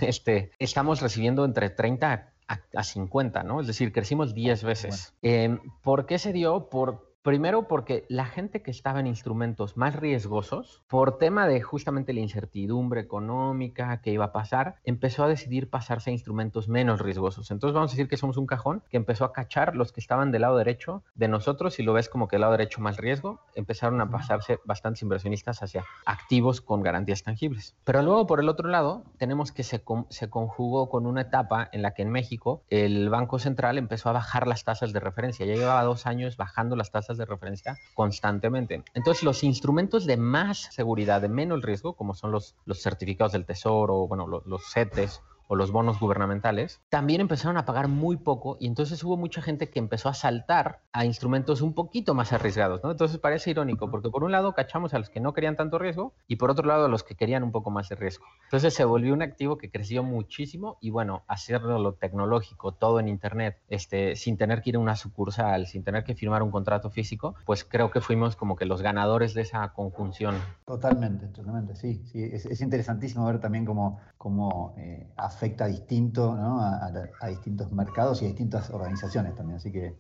este, 0.02 0.52
estamos 0.60 1.02
recibiendo 1.02 1.46
entre 1.46 1.70
30 1.70 2.30
a, 2.76 2.84
50, 2.84 3.44
¿no? 3.44 3.62
Es 3.62 3.68
decir, 3.68 3.92
crecimos 3.92 4.34
10 4.34 4.64
veces. 4.64 5.14
Eh, 5.22 5.58
¿Por 5.82 6.06
qué 6.06 6.20
se 6.20 6.34
dio? 6.34 6.70
Por 6.70 7.13
Primero 7.24 7.70
porque 7.70 8.06
la 8.10 8.26
gente 8.26 8.62
que 8.62 8.70
estaba 8.70 9.00
en 9.00 9.08
instrumentos 9.08 9.78
más 9.78 9.96
riesgosos, 9.96 10.82
por 10.90 11.18
tema 11.18 11.48
de 11.48 11.62
justamente 11.62 12.12
la 12.12 12.20
incertidumbre 12.20 13.00
económica 13.00 14.02
que 14.02 14.12
iba 14.12 14.26
a 14.26 14.34
pasar, 14.34 14.76
empezó 14.84 15.24
a 15.24 15.30
decidir 15.30 15.70
pasarse 15.70 16.10
a 16.10 16.14
instrumentos 16.14 16.68
menos 16.68 17.00
riesgosos. 17.00 17.50
Entonces 17.50 17.76
vamos 17.76 17.92
a 17.92 17.94
decir 17.94 18.10
que 18.10 18.18
somos 18.18 18.36
un 18.36 18.46
cajón 18.46 18.84
que 18.90 18.98
empezó 18.98 19.24
a 19.24 19.32
cachar 19.32 19.78
los 19.78 19.94
que 19.94 20.02
estaban 20.02 20.32
del 20.32 20.42
lado 20.42 20.58
derecho 20.58 21.02
de 21.16 21.30
nosotros, 21.30 21.76
si 21.76 21.84
lo 21.84 21.94
ves 21.94 22.10
como 22.10 22.28
que 22.28 22.36
el 22.36 22.42
lado 22.42 22.52
derecho 22.52 22.82
más 22.82 22.98
riesgo, 22.98 23.40
empezaron 23.56 24.02
a 24.02 24.10
pasarse 24.10 24.60
bastantes 24.66 25.02
inversionistas 25.02 25.64
hacia 25.64 25.86
activos 26.06 26.60
con 26.60 26.82
garantías 26.82 27.24
tangibles. 27.24 27.74
Pero 27.86 28.02
luego 28.02 28.28
por 28.28 28.42
el 28.42 28.50
otro 28.50 28.68
lado 28.68 29.06
tenemos 29.18 29.54
que 29.54 29.64
se, 29.64 29.82
se 30.10 30.30
conjugó 30.30 30.90
con 30.90 31.06
una 31.06 31.22
etapa 31.22 31.70
en 31.72 31.84
la 31.84 31.94
que 31.94 32.02
en 32.02 32.10
México 32.10 32.64
el 32.70 33.10
Banco 33.10 33.40
Central 33.40 33.78
empezó 33.78 34.10
a 34.10 34.12
bajar 34.12 34.46
las 34.46 34.66
tasas 34.66 34.92
de 34.92 35.00
referencia. 35.00 35.46
Ya 35.46 35.56
llevaba 35.56 35.84
dos 35.84 36.06
años 36.06 36.36
bajando 36.36 36.76
las 36.76 36.92
tasas 36.92 37.13
de 37.18 37.26
referencia 37.26 37.80
constantemente. 37.94 38.84
Entonces, 38.94 39.24
los 39.24 39.44
instrumentos 39.44 40.06
de 40.06 40.18
más 40.18 40.70
seguridad, 40.72 41.22
de 41.22 41.30
menos 41.30 41.62
riesgo, 41.62 41.94
como 41.94 42.14
son 42.14 42.32
los, 42.32 42.56
los 42.66 42.82
certificados 42.82 43.34
del 43.34 43.46
tesoro, 43.46 44.08
bueno, 44.08 44.28
los, 44.28 44.46
los 44.46 44.64
CETES 44.72 45.22
o 45.54 45.56
los 45.56 45.72
bonos 45.72 46.00
gubernamentales, 46.00 46.82
también 46.90 47.22
empezaron 47.22 47.58
a 47.58 47.66
pagar 47.66 47.88
muy 47.88 48.18
poco 48.18 48.58
y 48.60 48.66
entonces 48.66 49.04
hubo 49.04 49.18
mucha 49.18 49.42
gente 49.42 49.70
que 49.70 49.78
empezó 49.78 50.10
a 50.10 50.16
saltar 50.16 50.82
a 50.92 51.06
instrumentos 51.06 51.62
un 51.62 51.74
poquito 51.74 52.16
más 52.16 52.34
arriesgados, 52.34 52.84
¿no? 52.84 52.90
Entonces 52.90 53.20
parece 53.20 53.52
irónico 53.52 53.92
porque 53.92 54.10
por 54.10 54.24
un 54.24 54.32
lado 54.32 54.54
cachamos 54.54 54.96
a 54.96 55.00
los 55.00 55.12
que 55.12 55.20
no 55.20 55.34
querían 55.34 55.56
tanto 55.56 55.78
riesgo 55.78 56.14
y 56.28 56.38
por 56.38 56.50
otro 56.50 56.66
lado 56.66 56.86
a 56.86 56.88
los 56.88 57.04
que 57.04 57.16
querían 57.16 57.44
un 57.44 57.52
poco 57.52 57.70
más 57.70 57.88
de 57.90 57.96
riesgo. 57.96 58.26
Entonces 58.46 58.74
se 58.74 58.84
volvió 58.84 59.14
un 59.14 59.22
activo 59.22 59.60
que 59.60 59.70
creció 59.70 60.02
muchísimo 60.02 60.78
y 60.82 60.90
bueno, 60.90 61.24
hacerlo 61.28 61.78
lo 61.78 61.94
tecnológico, 61.94 62.72
todo 62.72 63.00
en 63.00 63.08
internet, 63.08 63.60
este, 63.70 64.16
sin 64.16 64.38
tener 64.38 64.64
que 64.64 64.72
ir 64.72 64.78
a 64.78 64.80
una 64.80 64.96
sucursal, 64.96 65.68
sin 65.68 65.84
tener 65.84 66.04
que 66.04 66.16
firmar 66.16 66.42
un 66.42 66.50
contrato 66.50 66.90
físico, 66.90 67.36
pues 67.46 67.64
creo 67.64 67.92
que 67.92 68.02
fuimos 68.02 68.36
como 68.36 68.56
que 68.56 68.66
los 68.66 68.82
ganadores 68.82 69.36
de 69.36 69.44
esa 69.44 69.72
conjunción. 69.74 70.36
Totalmente, 70.66 71.28
totalmente, 71.28 71.76
sí, 71.76 72.02
sí. 72.06 72.24
Es, 72.24 72.62
interesantísimo 72.62 73.26
ver 73.26 73.40
también 73.40 73.66
cómo, 73.66 74.00
cómo 74.18 74.74
eh, 74.78 75.12
afecta 75.16 75.43
distinto 75.44 76.34
a, 76.34 77.28
distintos 77.30 77.72
mercados 77.72 78.22
y 78.22 78.26
a 78.26 78.28
distintas 78.28 78.70
organizaciones 78.70 79.36
también. 79.36 79.58
Así 79.58 79.72
que 79.72 79.86
eh, 79.86 79.96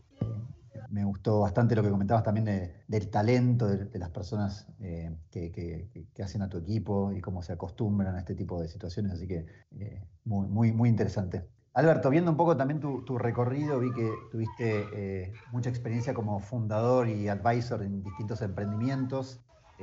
me 0.90 1.04
gustó 1.06 1.42
bastante 1.42 1.76
lo 1.76 1.84
que 1.84 1.90
comentabas 1.90 2.24
también 2.24 2.72
del 2.88 3.10
talento 3.10 3.68
de, 3.68 4.00
las 4.00 4.10
personas 4.10 4.68
eh, 4.80 5.16
que, 5.32 5.90
hacen 6.24 6.42
a 6.42 6.50
tu 6.50 6.58
equipo 6.58 7.12
y 7.12 7.22
cómo 7.22 7.42
se 7.42 7.54
acostumbran 7.54 8.16
a 8.16 8.20
este 8.20 8.36
tipo 8.36 8.62
de 8.62 8.68
situaciones. 8.68 9.14
Así 9.14 9.28
que 9.28 9.46
eh, 9.78 10.04
muy, 10.26 10.48
muy, 10.48 10.72
muy 10.72 10.90
interesante. 10.90 11.46
Alberto, 11.76 12.10
viendo 12.12 12.30
un 12.30 12.38
poco 12.38 12.56
también 12.56 12.80
tu, 12.80 13.04
tu 13.04 13.18
recorrido, 13.18 13.80
vi 13.80 13.92
que 13.94 14.12
tuviste 14.32 15.34
mucha 15.52 15.70
experiencia 15.70 16.14
como 16.14 16.40
fundador 16.40 17.08
y 17.08 17.28
advisor 17.30 17.82
en 17.82 18.04
distintos 18.04 18.44
emprendimientos 18.44 19.42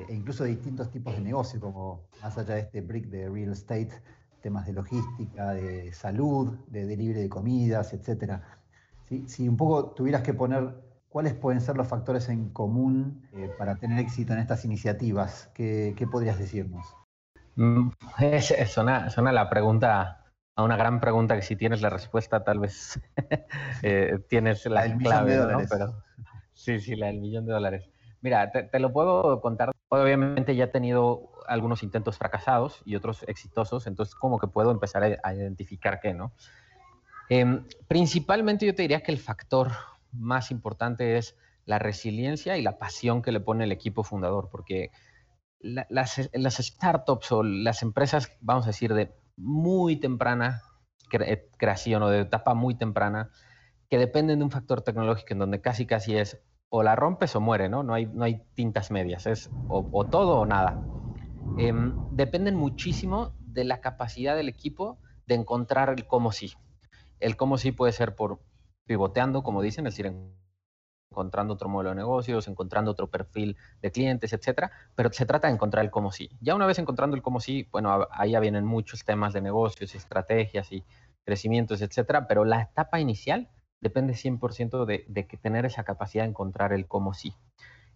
e 0.08 0.14
incluso 0.14 0.44
de 0.44 0.50
distintos 0.50 0.90
tipos 0.90 1.14
de 1.14 1.20
negocio, 1.20 1.60
como 1.60 2.02
más 2.22 2.36
allá 2.38 2.54
de 2.54 2.60
este 2.60 2.80
brick 2.80 3.06
de 3.06 3.28
real 3.28 3.52
estate, 3.52 3.90
temas 4.40 4.66
de 4.66 4.72
logística, 4.72 5.50
de 5.50 5.92
salud, 5.92 6.58
de 6.68 6.86
delivery 6.86 7.20
de 7.20 7.28
comidas, 7.28 7.92
etc. 7.92 8.40
Si, 9.26 9.48
un 9.48 9.56
poco 9.56 9.90
tuvieras 9.90 10.22
que 10.22 10.34
poner 10.34 10.74
cuáles 11.08 11.34
pueden 11.34 11.60
ser 11.60 11.76
los 11.76 11.88
factores 11.88 12.28
en 12.28 12.50
común 12.50 13.28
eh, 13.32 13.50
para 13.58 13.76
tener 13.76 13.98
éxito 13.98 14.32
en 14.32 14.38
estas 14.38 14.64
iniciativas, 14.64 15.50
¿qué, 15.54 15.94
podrías 16.10 16.38
decirnos? 16.38 16.86
Mm, 17.56 17.90
es, 18.20 18.54
suena, 18.70 19.08
la 19.32 19.50
pregunta 19.50 20.24
a 20.56 20.62
una 20.62 20.76
gran 20.76 21.00
pregunta 21.00 21.36
que 21.36 21.42
si 21.42 21.56
tienes 21.56 21.82
la 21.82 21.90
respuesta, 21.90 22.44
tal 22.44 22.60
vez 22.60 23.00
eh, 23.82 24.18
tienes 24.28 24.64
la, 24.66 24.96
clave, 24.96 25.36
¿no? 25.36 25.60
Pero, 25.68 26.02
sí, 26.52 26.78
sí, 26.80 26.96
la 26.96 27.06
del 27.06 27.20
millón 27.20 27.46
de 27.46 27.52
dólares. 27.52 27.90
Mira, 28.22 28.50
te, 28.50 28.78
lo 28.78 28.92
puedo 28.92 29.40
contar. 29.40 29.72
Obviamente 29.88 30.54
ya 30.54 30.64
he 30.64 30.68
tenido 30.68 31.29
algunos 31.46 31.82
intentos 31.82 32.18
fracasados 32.18 32.82
y 32.84 32.96
otros 32.96 33.22
exitosos, 33.24 33.86
entonces 33.86 34.14
como 34.14 34.38
que 34.38 34.46
puedo 34.46 34.70
empezar 34.70 35.18
a, 35.22 35.34
identificar 35.34 36.00
qué, 36.00 36.14
¿no? 36.14 36.32
Em, 37.28 37.64
principalmente 37.86 38.66
yo 38.66 38.74
te 38.74 38.82
diría 38.82 39.02
que 39.02 39.12
el 39.12 39.18
factor 39.18 39.70
más 40.12 40.50
importante 40.50 41.16
es 41.16 41.36
la 41.64 41.78
resiliencia 41.78 42.56
y 42.56 42.62
la 42.62 42.78
pasión 42.78 43.22
que 43.22 43.32
le 43.32 43.40
pone 43.40 43.64
el 43.64 43.72
equipo 43.72 44.02
fundador, 44.02 44.48
porque 44.50 44.90
las, 45.60 46.30
las, 46.32 46.56
startups 46.56 47.32
o 47.32 47.42
las 47.42 47.82
empresas, 47.82 48.36
vamos 48.40 48.64
a 48.64 48.68
decir, 48.70 48.94
de 48.94 49.14
muy 49.36 49.96
temprana 49.96 50.62
creación 51.10 52.02
o 52.02 52.08
de 52.08 52.20
etapa 52.20 52.54
muy 52.54 52.74
temprana, 52.74 53.30
que 53.88 53.98
dependen 53.98 54.38
de 54.38 54.44
un 54.44 54.50
factor 54.50 54.82
tecnológico 54.82 55.32
en 55.32 55.40
donde 55.40 55.60
casi 55.60 55.86
casi 55.86 56.16
es 56.16 56.40
o 56.68 56.82
la 56.82 56.94
rompes 56.94 57.34
o 57.34 57.40
muere, 57.40 57.68
¿no? 57.68 57.82
No 57.82 57.94
hay, 57.94 58.06
no 58.06 58.24
hay 58.24 58.42
tintas 58.54 58.90
medias, 58.90 59.26
es 59.26 59.50
o, 59.68 60.04
todo 60.06 60.38
o 60.38 60.46
nada. 60.46 60.80
Em, 61.62 61.92
dependen 62.10 62.54
muchísimo 62.54 63.34
de 63.38 63.64
la 63.64 63.82
capacidad 63.82 64.34
del 64.34 64.48
equipo 64.48 64.96
de 65.26 65.34
encontrar 65.34 65.90
el 65.90 66.06
cómo 66.06 66.32
sí. 66.32 66.54
El 67.18 67.36
cómo 67.36 67.58
sí 67.58 67.70
puede 67.70 67.92
ser 67.92 68.14
por 68.14 68.40
pivoteando, 68.86 69.42
como 69.42 69.60
dicen, 69.60 69.86
es 69.86 69.92
decir, 69.92 70.10
encontrando 71.12 71.52
otro 71.52 71.68
modelo 71.68 71.90
de 71.90 71.96
negocios, 71.96 72.48
encontrando 72.48 72.90
otro 72.90 73.10
perfil 73.10 73.58
de 73.82 73.92
clientes, 73.92 74.32
etcétera, 74.32 74.70
pero 74.94 75.12
se 75.12 75.26
trata 75.26 75.48
de 75.48 75.52
encontrar 75.52 75.84
el 75.84 75.90
cómo 75.90 76.12
sí. 76.12 76.30
Ya 76.40 76.54
una 76.54 76.64
vez 76.64 76.78
encontrando 76.78 77.14
el 77.14 77.20
cómo 77.20 77.40
sí, 77.40 77.68
bueno, 77.70 78.08
ahí 78.10 78.30
ya 78.30 78.40
vienen 78.40 78.64
muchos 78.64 79.04
temas 79.04 79.34
de 79.34 79.42
negocios, 79.42 79.94
estrategias 79.94 80.72
y 80.72 80.82
crecimientos, 81.26 81.82
etcétera, 81.82 82.26
pero 82.26 82.46
la 82.46 82.62
etapa 82.62 83.00
inicial 83.00 83.50
depende 83.82 84.14
100% 84.14 84.86
de, 84.86 85.04
de 85.08 85.24
tener 85.24 85.66
esa 85.66 85.84
capacidad 85.84 86.24
de 86.24 86.30
encontrar 86.30 86.72
el 86.72 86.86
cómo 86.86 87.12
sí. 87.12 87.34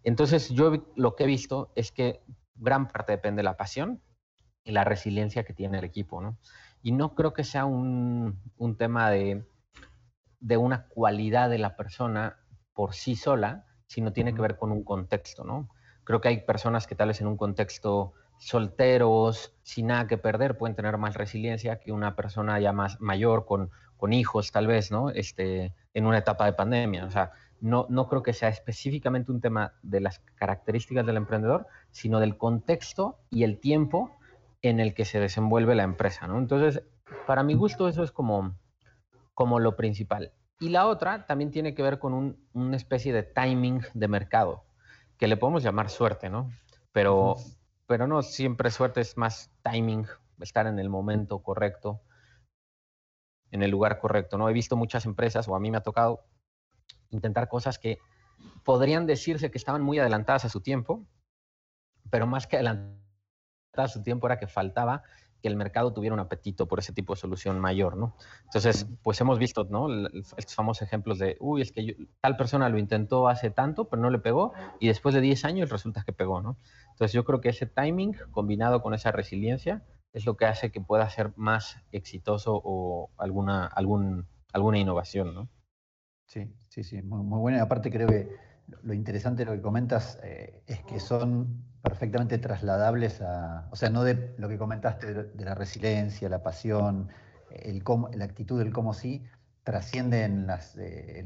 Entonces, 0.02 0.50
yo 0.50 0.84
lo 0.96 1.16
que 1.16 1.24
he 1.24 1.26
visto 1.26 1.72
es 1.76 1.90
que 1.92 2.20
gran 2.54 2.88
parte 2.88 3.12
depende 3.12 3.40
de 3.40 3.44
la 3.44 3.56
pasión 3.56 4.00
y 4.64 4.72
la 4.72 4.84
resiliencia 4.84 5.44
que 5.44 5.52
tiene 5.52 5.78
el 5.78 5.84
equipo, 5.84 6.20
¿no? 6.20 6.38
Y 6.82 6.92
no 6.92 7.14
creo 7.14 7.32
que 7.32 7.44
sea 7.44 7.64
un, 7.64 8.40
un 8.56 8.76
tema 8.76 9.10
de, 9.10 9.46
de 10.40 10.56
una 10.56 10.86
cualidad 10.88 11.50
de 11.50 11.58
la 11.58 11.76
persona 11.76 12.38
por 12.72 12.94
sí 12.94 13.16
sola, 13.16 13.66
sino 13.86 14.12
tiene 14.12 14.34
que 14.34 14.42
ver 14.42 14.56
con 14.56 14.72
un 14.72 14.84
contexto, 14.84 15.44
¿no? 15.44 15.68
Creo 16.04 16.20
que 16.20 16.28
hay 16.28 16.40
personas 16.42 16.86
que 16.86 16.94
tal 16.94 17.08
vez 17.08 17.20
en 17.20 17.26
un 17.26 17.36
contexto 17.36 18.12
solteros, 18.38 19.54
sin 19.62 19.86
nada 19.86 20.06
que 20.06 20.18
perder, 20.18 20.58
pueden 20.58 20.76
tener 20.76 20.98
más 20.98 21.14
resiliencia 21.14 21.80
que 21.80 21.92
una 21.92 22.14
persona 22.16 22.60
ya 22.60 22.72
más 22.72 23.00
mayor, 23.00 23.46
con, 23.46 23.70
con 23.96 24.12
hijos 24.12 24.52
tal 24.52 24.66
vez, 24.66 24.90
¿no? 24.90 25.10
Este, 25.10 25.74
en 25.94 26.06
una 26.06 26.18
etapa 26.18 26.44
de 26.44 26.52
pandemia. 26.52 27.06
O 27.06 27.10
sea, 27.10 27.32
no, 27.60 27.86
no 27.88 28.08
creo 28.08 28.22
que 28.22 28.32
sea 28.32 28.48
específicamente 28.48 29.32
un 29.32 29.40
tema 29.40 29.74
de 29.82 30.00
las 30.00 30.20
características 30.36 31.06
del 31.06 31.16
emprendedor, 31.16 31.66
sino 31.90 32.20
del 32.20 32.36
contexto 32.36 33.18
y 33.30 33.44
el 33.44 33.58
tiempo 33.58 34.16
en 34.62 34.80
el 34.80 34.94
que 34.94 35.04
se 35.04 35.20
desenvuelve 35.20 35.74
la 35.74 35.82
empresa, 35.82 36.26
¿no? 36.26 36.38
Entonces, 36.38 36.82
para 37.26 37.42
mi 37.42 37.54
gusto 37.54 37.88
eso 37.88 38.02
es 38.02 38.12
como, 38.12 38.56
como 39.34 39.60
lo 39.60 39.76
principal. 39.76 40.32
Y 40.58 40.70
la 40.70 40.86
otra 40.86 41.26
también 41.26 41.50
tiene 41.50 41.74
que 41.74 41.82
ver 41.82 41.98
con 41.98 42.38
una 42.52 42.76
especie 42.76 43.12
de 43.12 43.22
timing 43.22 43.82
de 43.92 44.08
mercado, 44.08 44.64
que 45.18 45.28
le 45.28 45.36
podemos 45.36 45.62
llamar 45.62 45.90
suerte, 45.90 46.30
¿no? 46.30 46.50
Pero, 46.92 47.36
pero 47.86 48.06
no 48.06 48.22
siempre 48.22 48.70
suerte 48.70 49.00
es 49.00 49.16
más 49.16 49.50
timing, 49.62 50.06
estar 50.40 50.66
en 50.66 50.78
el 50.78 50.88
momento 50.88 51.40
correcto, 51.40 52.00
en 53.50 53.62
el 53.62 53.70
lugar 53.70 53.98
correcto, 53.98 54.38
¿no? 54.38 54.48
He 54.48 54.52
visto 54.52 54.76
muchas 54.76 55.06
empresas, 55.06 55.48
o 55.48 55.54
a 55.54 55.60
mí 55.60 55.70
me 55.70 55.78
ha 55.78 55.82
tocado 55.82 56.24
intentar 57.10 57.48
cosas 57.48 57.78
que 57.78 57.98
podrían 58.64 59.06
decirse 59.06 59.50
que 59.50 59.58
estaban 59.58 59.82
muy 59.82 59.98
adelantadas 59.98 60.44
a 60.44 60.48
su 60.48 60.60
tiempo, 60.60 61.06
pero 62.10 62.26
más 62.26 62.46
que 62.46 62.56
adelantadas 62.56 62.98
a 63.76 63.88
su 63.88 64.02
tiempo 64.02 64.26
era 64.26 64.38
que 64.38 64.46
faltaba 64.46 65.02
que 65.44 65.48
el 65.48 65.56
mercado 65.56 65.92
tuviera 65.92 66.14
un 66.14 66.20
apetito 66.20 66.66
por 66.66 66.78
ese 66.78 66.94
tipo 66.94 67.14
de 67.14 67.20
solución 67.20 67.60
mayor, 67.60 67.98
¿no? 67.98 68.16
Entonces, 68.44 68.86
pues 69.02 69.20
hemos 69.20 69.38
visto, 69.38 69.64
¿no? 69.64 69.88
Estos 70.38 70.54
famosos 70.54 70.80
ejemplos 70.80 71.18
de, 71.18 71.36
uy, 71.38 71.60
es 71.60 71.70
que 71.70 72.08
tal 72.22 72.38
persona 72.38 72.70
lo 72.70 72.78
intentó 72.78 73.28
hace 73.28 73.50
tanto, 73.50 73.90
pero 73.90 74.00
no 74.00 74.08
le 74.08 74.18
pegó, 74.18 74.54
y 74.80 74.88
después 74.88 75.14
de 75.14 75.20
10 75.20 75.44
años 75.44 75.68
resulta 75.68 76.02
que 76.02 76.14
pegó, 76.14 76.40
¿no? 76.40 76.56
Entonces, 76.92 77.12
yo 77.12 77.24
creo 77.24 77.42
que 77.42 77.50
ese 77.50 77.66
timing 77.66 78.16
combinado 78.30 78.80
con 78.80 78.94
esa 78.94 79.12
resiliencia 79.12 79.82
es 80.14 80.24
lo 80.24 80.38
que 80.38 80.46
hace 80.46 80.72
que 80.72 80.80
pueda 80.80 81.10
ser 81.10 81.34
más 81.36 81.76
exitoso 81.92 82.58
o 82.64 83.10
alguna, 83.18 83.66
algún, 83.66 84.26
alguna 84.50 84.78
innovación, 84.78 85.34
¿no? 85.34 85.50
Sí, 86.26 86.52
sí, 86.68 86.84
sí, 86.84 87.02
muy, 87.02 87.22
muy 87.22 87.38
buena. 87.38 87.62
Aparte 87.62 87.90
creo 87.90 88.08
que 88.08 88.36
lo 88.82 88.94
interesante 88.94 89.44
de 89.44 89.50
lo 89.50 89.56
que 89.56 89.62
comentas 89.62 90.18
eh, 90.22 90.62
es 90.66 90.82
que 90.84 91.00
son 91.00 91.64
perfectamente 91.82 92.38
trasladables 92.38 93.20
a, 93.20 93.68
o 93.70 93.76
sea, 93.76 93.90
no 93.90 94.04
de 94.04 94.34
lo 94.38 94.48
que 94.48 94.56
comentaste 94.56 95.12
de, 95.12 95.44
la 95.44 95.54
resiliencia, 95.54 96.28
la 96.28 96.42
pasión, 96.42 97.08
el 97.50 97.82
la 98.14 98.24
actitud 98.24 98.58
del 98.58 98.72
cómo 98.72 98.94
sí, 98.94 99.22
trascienden 99.64 100.46
eh, 100.78 101.24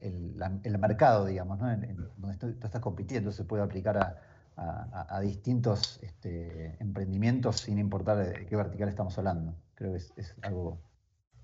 el, 0.00 0.78
mercado, 0.78 1.26
digamos, 1.26 1.58
¿no? 1.58 1.68
donde 2.16 2.36
tú, 2.38 2.48
estás 2.48 2.80
compitiendo, 2.80 3.32
se 3.32 3.44
puede 3.44 3.62
aplicar 3.62 3.98
a, 3.98 5.20
distintos 5.20 5.98
este, 6.02 6.76
emprendimientos 6.80 7.60
sin 7.60 7.78
importar 7.78 8.18
de 8.18 8.46
qué 8.46 8.56
vertical 8.56 8.88
estamos 8.88 9.16
hablando. 9.18 9.54
Creo 9.74 9.92
que 9.92 9.98
es, 9.98 10.12
es 10.16 10.36
algo 10.42 10.78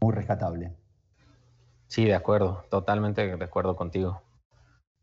muy 0.00 0.12
rescatable. 0.14 0.74
Sí, 1.88 2.04
de 2.04 2.14
acuerdo, 2.14 2.64
totalmente 2.70 3.36
de 3.36 3.44
acuerdo 3.44 3.74
contigo. 3.74 4.22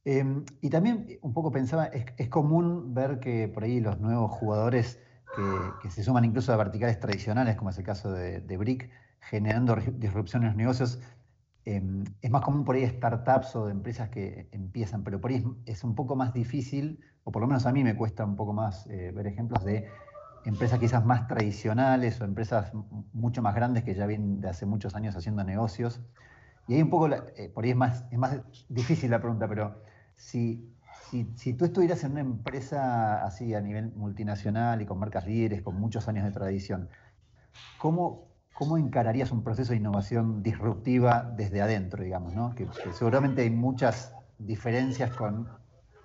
Em, 0.05 0.45
y 0.61 0.69
también 0.69 1.17
un 1.23 1.33
poco 1.33 1.51
pensaba, 1.51 1.85
es, 1.85 2.29
común 2.29 2.93
ver 2.93 3.19
que 3.19 3.47
por 3.47 3.63
ahí 3.63 3.79
los 3.79 3.99
nuevos 3.99 4.31
jugadores 4.31 4.99
que, 5.81 5.89
se 5.89 6.03
suman 6.03 6.23
incluso 6.25 6.53
a 6.53 6.57
verticales 6.57 6.99
tradicionales, 6.99 7.55
como 7.55 7.71
es 7.71 7.77
el 7.79 7.83
caso 7.83 8.11
de, 8.11 8.57
Brick, 8.57 8.89
generando 9.19 9.75
disrupción 9.75 10.43
en 10.43 10.49
los 10.49 10.55
negocios, 10.55 11.01
em, 11.65 12.03
es 12.21 12.29
más 12.29 12.43
común 12.43 12.63
por 12.63 12.75
ahí 12.75 12.87
startups 12.87 13.55
o 13.55 13.65
de 13.65 13.71
empresas 13.71 14.09
que 14.09 14.47
empiezan, 14.51 15.03
pero 15.03 15.19
por 15.19 15.31
ahí 15.31 15.43
es, 15.65 15.83
un 15.83 15.95
poco 15.95 16.15
más 16.15 16.33
difícil, 16.33 16.99
o 17.23 17.31
por 17.31 17.41
lo 17.41 17.47
menos 17.47 17.65
a 17.65 17.73
mí 17.73 17.83
me 17.83 17.95
cuesta 17.95 18.23
un 18.23 18.35
poco 18.35 18.53
más 18.53 18.85
eh, 18.87 19.11
ver 19.11 19.25
ejemplos 19.25 19.65
de 19.65 19.89
empresas 20.45 20.77
quizás 20.77 21.03
más 21.03 21.27
tradicionales 21.27 22.21
o 22.21 22.25
empresas 22.25 22.71
mucho 23.11 23.41
más 23.41 23.55
grandes 23.55 23.83
que 23.83 23.95
ya 23.95 24.05
vienen 24.05 24.39
de 24.41 24.49
hace 24.49 24.67
muchos 24.67 24.93
años 24.93 25.15
haciendo 25.15 25.43
negocios. 25.43 25.99
Y 26.67 26.75
ahí 26.75 26.81
un 26.81 26.89
poco, 26.89 27.07
eh, 27.07 27.51
por 27.53 27.63
ahí 27.63 27.71
es 27.71 27.75
más, 27.75 28.05
es 28.11 28.17
más 28.17 28.39
difícil 28.69 29.11
la 29.11 29.19
pregunta, 29.19 29.47
pero 29.47 29.81
si, 30.15 30.73
si, 31.35 31.53
tú 31.53 31.65
estuvieras 31.65 32.03
en 32.03 32.13
una 32.13 32.21
empresa 32.21 33.23
así 33.23 33.53
a 33.53 33.61
nivel 33.61 33.91
multinacional 33.95 34.81
y 34.81 34.85
con 34.85 34.97
marcas 34.97 35.27
líderes, 35.27 35.61
con 35.61 35.75
muchos 35.79 36.07
años 36.07 36.25
de 36.25 36.31
tradición, 36.31 36.89
¿cómo, 37.77 38.27
cómo 38.53 38.77
encararías 38.77 39.31
un 39.31 39.43
proceso 39.43 39.71
de 39.73 39.77
innovación 39.77 40.41
disruptiva 40.41 41.31
desde 41.35 41.61
adentro, 41.61 42.03
digamos, 42.03 42.33
¿no? 42.33 42.55
que, 42.55 42.67
seguramente 42.93 43.43
hay 43.43 43.51
muchas 43.51 44.15
diferencias 44.39 45.11
con 45.11 45.47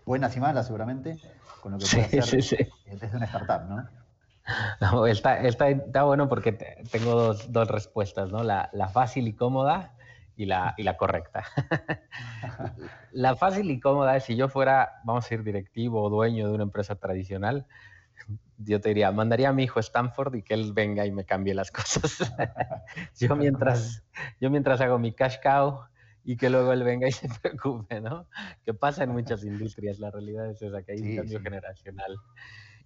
buenas 0.05 0.37
y 0.37 0.41
malas, 0.41 0.67
seguramente, 0.67 1.17
con 1.63 1.73
lo 1.73 1.79
que 1.79 1.87
puede 1.87 2.19
hacer 2.19 2.69
desde 3.01 3.17
una 3.17 3.27
startup, 3.27 3.69
¿no? 3.69 3.89
No, 4.81 5.07
está, 5.07 5.39
está, 5.43 5.69
está, 5.69 6.03
bueno 6.03 6.29
porque 6.29 6.51
tengo 6.51 7.15
dos, 7.15 7.53
dos 7.53 7.69
respuestas, 7.69 8.33
¿no? 8.33 8.43
La, 8.43 8.69
la, 8.73 8.89
fácil 8.89 9.29
y 9.29 9.35
cómoda 9.35 9.93
y 10.41 10.47
la, 10.47 10.73
y 10.79 10.85
la 10.85 10.97
correcta. 10.97 11.45
la 13.13 13.37
fácil 13.37 13.71
y 13.71 13.79
cómoda 13.79 14.17
es 14.17 14.25
si 14.25 14.37
yo 14.37 14.49
fuera, 14.49 15.03
vamos 15.05 15.25
a 15.25 15.27
decir, 15.27 15.45
directivo 15.45 16.03
o 16.03 16.09
dueño 16.09 16.49
de 16.49 16.55
una 16.55 16.63
empresa 16.63 16.95
tradicional, 16.95 17.67
yo 18.57 18.81
te 18.81 18.89
diría, 18.89 19.13
mandaría 19.13 19.51
a 19.51 19.53
mi 19.53 19.65
hijo 19.65 19.81
a 19.81 19.83
Stanford 19.83 20.37
y 20.37 20.43
que 20.43 20.55
él 20.55 20.73
venga 20.73 21.05
y 21.05 21.13
me 21.13 21.27
cambie 21.27 21.53
las 21.53 21.71
cosas. 21.71 22.33
yo, 23.19 23.37
mientras, 23.37 24.03
yo 24.41 24.49
mientras 24.49 24.81
hago 24.81 24.99
mi 24.99 25.13
cash 25.13 25.37
cow 25.43 25.81
y 26.25 26.39
que 26.39 26.49
luego 26.49 26.73
él 26.73 26.85
venga 26.85 27.07
y 27.07 27.13
se 27.13 27.29
preocupe, 27.43 28.01
¿no? 28.01 28.27
Que 28.65 28.73
pasa 28.73 29.05
en 29.05 29.11
muchas 29.11 29.45
industrias, 29.45 29.99
la 29.99 30.11
realidad 30.11 30.49
es 30.49 30.63
esa, 30.63 30.83
que 30.83 30.93
hay 30.93 31.03
un 31.03 31.17
cambio 31.17 31.43
generacional. 31.43 32.17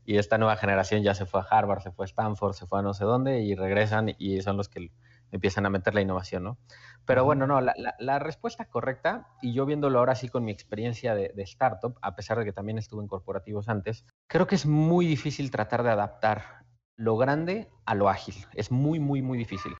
Y 0.04 0.18
esta 0.18 0.38
nueva 0.38 0.56
generación 0.56 1.04
ya 1.04 1.14
se 1.14 1.24
fue 1.24 1.40
a 1.40 1.44
Harvard, 1.44 1.82
se 1.82 1.92
fue 1.92 2.04
a 2.04 2.06
Stanford, 2.06 2.54
se 2.54 2.66
fue 2.66 2.80
a 2.80 2.82
no 2.82 2.94
sé 2.94 3.04
dónde 3.04 3.42
y 3.42 3.54
regresan 3.54 4.12
y 4.18 4.42
son 4.42 4.56
los 4.56 4.68
que 4.68 4.90
empiezan 5.30 5.66
a 5.66 5.70
meter 5.70 5.94
la 5.94 6.00
innovación, 6.00 6.44
¿no? 6.44 6.58
Pero 7.06 7.24
bueno, 7.24 7.46
no, 7.46 7.60
la, 7.60 8.18
respuesta 8.18 8.64
correcta, 8.64 9.28
y 9.42 9.52
yo 9.52 9.66
viéndolo 9.66 9.98
ahora 9.98 10.14
sí 10.14 10.28
con 10.28 10.44
mi 10.44 10.52
experiencia 10.52 11.14
de, 11.14 11.32
startup, 11.38 11.98
a 12.00 12.16
pesar 12.16 12.38
de 12.38 12.44
que 12.44 12.52
también 12.52 12.78
estuve 12.78 13.02
en 13.02 13.08
corporativos 13.08 13.68
antes, 13.68 14.06
creo 14.26 14.46
que 14.46 14.54
es 14.54 14.64
muy 14.64 15.06
difícil 15.06 15.50
tratar 15.50 15.82
de 15.82 15.90
adaptar 15.90 16.64
lo 16.96 17.16
grande 17.16 17.68
a 17.84 17.94
lo 17.94 18.08
ágil. 18.08 18.34
Es 18.54 18.70
muy, 18.70 19.00
muy, 19.00 19.20
muy 19.20 19.36
difícil. 19.36 19.74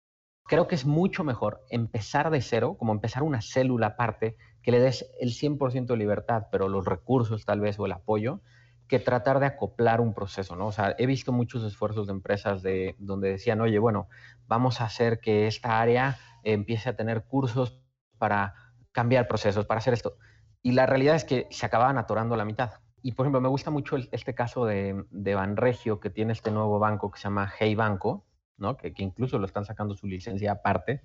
Creo 0.47 0.69
que 0.69 0.75
es 0.75 0.85
mucho 0.85 1.25
mejor 1.25 1.65
empezar 1.71 2.31
de 2.31 2.43
cero, 2.43 2.77
como 2.79 2.93
empezar 2.93 3.23
una 3.23 3.41
célula 3.41 3.89
aparte, 3.89 4.37
que 4.63 4.73
le 4.73 4.81
des 4.81 5.11
el 5.19 5.31
100% 5.31 5.87
de 5.87 5.97
libertad, 5.97 6.49
pero 6.53 6.69
los 6.69 6.85
recursos 6.85 7.47
tal 7.47 7.61
vez 7.61 7.79
o 7.79 7.87
el 7.87 7.93
apoyo, 7.93 8.43
que 8.89 8.99
tratar 8.99 9.41
de 9.41 9.47
acoplar 9.47 10.01
un 10.01 10.13
proceso, 10.13 10.57
¿no? 10.57 10.67
O 10.67 10.73
sea, 10.73 10.95
he 10.99 11.07
visto 11.07 11.33
muchos 11.33 11.65
esfuerzos 11.65 12.07
de 12.07 12.13
empresas 12.13 12.63
de, 12.63 12.95
donde 12.99 13.31
decían, 13.31 13.61
oye, 13.61 13.79
bueno, 13.79 14.09
vamos 14.47 14.81
a 14.81 14.85
hacer 14.85 15.21
que 15.21 15.47
esta 15.47 15.81
área 15.81 16.19
empiece 16.43 16.89
a 16.89 16.97
tener 16.97 17.25
cursos 17.25 17.81
para 18.19 18.55
cambiar 18.93 19.27
procesos, 19.29 19.67
para 19.67 19.79
hacer 19.79 19.95
esto. 19.95 20.17
Y 20.63 20.73
la 20.73 20.87
realidad 20.87 21.17
es 21.17 21.25
que 21.25 21.47
se 21.51 21.67
acababan 21.67 21.99
atorando 21.99 22.37
la 22.37 22.45
mitad. 22.45 22.73
Y 23.03 23.13
por 23.13 23.27
ejemplo, 23.27 23.41
me 23.41 23.49
gusta 23.49 23.71
mucho 23.71 23.97
este 23.97 24.35
caso 24.35 24.65
de, 24.65 25.05
de 25.11 25.35
Banregio, 25.35 26.01
que 26.01 26.11
tiene 26.11 26.33
este 26.33 26.51
nuevo 26.51 26.79
banco 26.79 27.11
que 27.11 27.19
se 27.19 27.25
llama 27.25 27.53
Hey 27.59 27.75
Banco, 27.75 28.25
¿no? 28.57 28.77
que, 28.77 28.95
que 28.95 29.03
incluso 29.03 29.39
lo 29.39 29.47
están 29.47 29.65
sacando 29.65 29.95
su 29.95 30.07
licencia 30.07 30.53
aparte, 30.53 31.03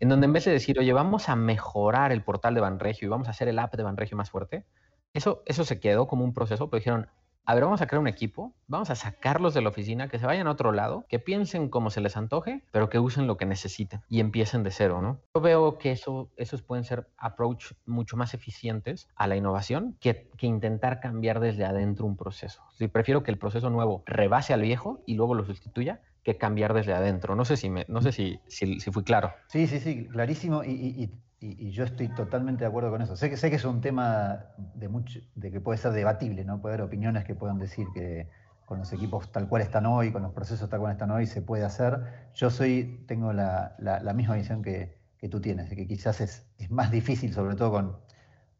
en 0.00 0.08
donde 0.08 0.26
en 0.26 0.32
vez 0.32 0.44
de 0.44 0.52
decir, 0.52 0.78
oye, 0.78 0.92
vamos 0.92 1.28
a 1.28 1.36
mejorar 1.36 2.12
el 2.12 2.22
portal 2.22 2.54
de 2.54 2.60
Banregio 2.60 3.06
y 3.06 3.10
vamos 3.10 3.28
a 3.28 3.30
hacer 3.30 3.48
el 3.48 3.58
app 3.58 3.74
de 3.74 3.82
Banregio 3.82 4.16
más 4.16 4.30
fuerte, 4.30 4.66
eso, 5.12 5.42
eso 5.46 5.64
se 5.64 5.80
quedó 5.80 6.06
como 6.06 6.24
un 6.24 6.32
proceso, 6.32 6.70
pero 6.70 6.78
dijeron, 6.78 7.08
a 7.44 7.54
ver, 7.54 7.64
vamos 7.64 7.80
a 7.80 7.86
crear 7.86 8.00
un 8.00 8.08
equipo, 8.08 8.54
vamos 8.68 8.90
a 8.90 8.94
sacarlos 8.94 9.54
de 9.54 9.62
la 9.62 9.70
oficina, 9.70 10.08
que 10.08 10.18
se 10.18 10.26
vayan 10.26 10.46
a 10.46 10.52
otro 10.52 10.72
lado, 10.72 11.04
que 11.08 11.18
piensen 11.18 11.68
como 11.68 11.90
se 11.90 12.00
les 12.00 12.16
antoje, 12.16 12.62
pero 12.70 12.88
que 12.88 12.98
usen 12.98 13.26
lo 13.26 13.36
que 13.36 13.46
necesiten 13.46 14.02
y 14.08 14.20
empiecen 14.20 14.62
de 14.62 14.70
cero, 14.70 15.02
¿no? 15.02 15.20
Yo 15.34 15.40
veo 15.40 15.78
que 15.78 15.90
eso, 15.90 16.30
esos 16.36 16.62
pueden 16.62 16.84
ser 16.84 17.08
approach 17.16 17.72
mucho 17.86 18.16
más 18.16 18.34
eficientes 18.34 19.08
a 19.16 19.26
la 19.26 19.36
innovación 19.36 19.96
que, 20.00 20.30
que 20.36 20.46
intentar 20.46 21.00
cambiar 21.00 21.40
desde 21.40 21.64
adentro 21.64 22.06
un 22.06 22.16
proceso. 22.16 22.62
Si 22.78 22.88
prefiero 22.88 23.22
que 23.22 23.30
el 23.30 23.38
proceso 23.38 23.70
nuevo 23.70 24.02
rebase 24.06 24.54
al 24.54 24.62
viejo 24.62 25.02
y 25.06 25.14
luego 25.14 25.34
lo 25.34 25.44
sustituya 25.44 26.00
que 26.22 26.36
cambiar 26.36 26.74
desde 26.74 26.92
adentro. 26.92 27.34
No 27.34 27.44
sé 27.44 27.56
si, 27.56 27.70
me, 27.70 27.86
no 27.88 28.02
sé 28.02 28.12
si, 28.12 28.38
si, 28.46 28.78
fui 28.78 29.02
claro. 29.02 29.32
Sí, 29.48 29.66
sí, 29.66 29.80
sí, 29.80 30.06
clarísimo. 30.06 30.62
y, 30.62 30.70
y, 30.70 31.10
yo 31.40 31.84
estoy 31.84 32.08
totalmente 32.08 32.64
de 32.64 32.68
acuerdo 32.68 32.90
con 32.90 33.00
eso. 33.00 33.16
Sé 33.16 33.30
que, 33.30 33.36
sé 33.36 33.48
que 33.48 33.56
es 33.56 33.64
un 33.64 33.80
tema 33.80 34.46
de, 34.74 34.88
mucho, 34.88 35.20
de 35.34 35.50
que 35.50 35.60
puede 35.60 35.78
ser 35.78 35.92
debatible, 35.92 36.44
¿no? 36.44 36.60
Puede 36.60 36.74
haber 36.74 36.86
opiniones 36.86 37.24
que 37.24 37.34
puedan 37.34 37.58
decir 37.58 37.86
que 37.94 38.28
con 38.66 38.78
los 38.78 38.92
equipos 38.92 39.32
tal 39.32 39.48
cual 39.48 39.62
están 39.62 39.86
hoy, 39.86 40.12
con 40.12 40.22
los 40.22 40.32
procesos 40.32 40.68
tal 40.68 40.80
cual 40.80 40.92
están 40.92 41.10
hoy, 41.10 41.26
se 41.26 41.40
puede 41.40 41.64
hacer. 41.64 42.28
Yo 42.34 42.50
soy, 42.50 43.04
tengo 43.08 43.32
la, 43.32 43.74
la, 43.78 44.12
misma 44.12 44.36
visión 44.36 44.62
que, 44.62 44.98
que, 45.18 45.28
tú 45.28 45.40
tienes, 45.40 45.70
de 45.70 45.76
que 45.76 45.86
quizás 45.88 46.20
es, 46.20 46.46
es, 46.58 46.70
más 46.70 46.90
difícil, 46.90 47.32
sobre 47.32 47.56
todo 47.56 47.72
con 47.72 47.96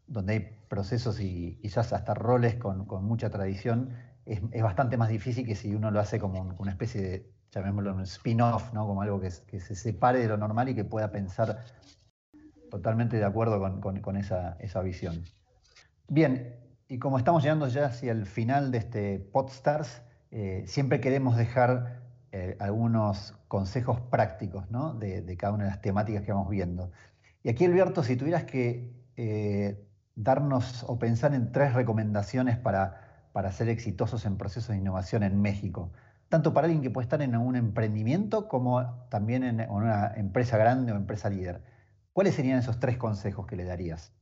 donde 0.06 0.32
hay 0.32 0.58
procesos 0.68 1.20
y 1.20 1.58
quizás 1.62 1.92
hasta 1.92 2.14
roles 2.14 2.56
con, 2.56 2.86
con 2.86 3.04
mucha 3.04 3.30
tradición, 3.30 3.90
es, 4.24 4.40
es, 4.50 4.62
bastante 4.62 4.96
más 4.96 5.10
difícil 5.10 5.46
que 5.46 5.54
si 5.54 5.74
uno 5.74 5.90
lo 5.90 6.00
hace 6.00 6.18
como 6.18 6.56
una 6.58 6.72
especie 6.72 7.00
de, 7.02 7.30
llamémoslo 7.52 7.94
un 7.94 8.02
spin-off, 8.02 8.72
¿no? 8.72 8.86
como 8.86 9.02
algo 9.02 9.20
que, 9.20 9.30
que 9.46 9.60
se 9.60 9.74
separe 9.74 10.20
de 10.20 10.28
lo 10.28 10.38
normal 10.38 10.70
y 10.70 10.74
que 10.74 10.84
pueda 10.84 11.12
pensar 11.12 11.60
Totalmente 12.70 13.16
de 13.16 13.24
acuerdo 13.24 13.60
con, 13.80 14.16
esa, 14.16 14.82
visión. 14.82 15.24
Bien, 16.08 16.56
y 16.88 16.98
como 16.98 17.18
estamos 17.18 17.42
llegando 17.42 17.66
ya 17.68 17.86
hacia 17.86 18.12
el 18.12 18.26
final 18.26 18.70
de 18.70 18.78
este 18.78 19.18
Podstars, 19.18 20.02
eh, 20.30 20.62
siempre 20.66 21.00
queremos 21.00 21.36
dejar 21.36 22.00
eh, 22.32 22.56
algunos 22.60 23.34
consejos 23.48 24.00
prácticos 24.00 24.66
de, 25.00 25.36
cada 25.36 25.52
una 25.52 25.64
de 25.64 25.70
las 25.70 25.82
temáticas 25.82 26.22
que 26.22 26.32
vamos 26.32 26.48
viendo. 26.48 26.92
Y 27.42 27.48
aquí, 27.48 27.64
Alberto, 27.64 28.04
si 28.04 28.16
tuvieras 28.16 28.44
que 28.44 28.92
eh, 29.16 29.84
darnos 30.14 30.84
o 30.86 30.98
pensar 30.98 31.34
en 31.34 31.50
tres 31.50 31.74
recomendaciones 31.74 32.56
para, 32.56 33.28
para 33.32 33.50
ser 33.50 33.68
exitosos 33.68 34.26
en 34.26 34.36
procesos 34.36 34.68
de 34.68 34.76
innovación 34.76 35.24
en 35.24 35.42
México, 35.42 35.90
tanto 36.28 36.54
para 36.54 36.66
alguien 36.66 36.82
que 36.82 36.90
puede 36.90 37.06
estar 37.06 37.20
en 37.20 37.36
un 37.36 37.56
emprendimiento 37.56 38.46
como 38.46 38.84
también 39.08 39.42
en 39.42 39.68
una 39.68 40.12
empresa 40.14 40.56
grande 40.56 40.92
o 40.92 40.96
empresa 40.96 41.28
líder. 41.28 41.60
¿Cuáles 42.12 42.34
serían 42.34 42.58
esos 42.58 42.80
tres 42.80 42.96
consejos 42.96 43.46
que 43.46 43.56
le 43.56 43.64
darías? 43.64 44.12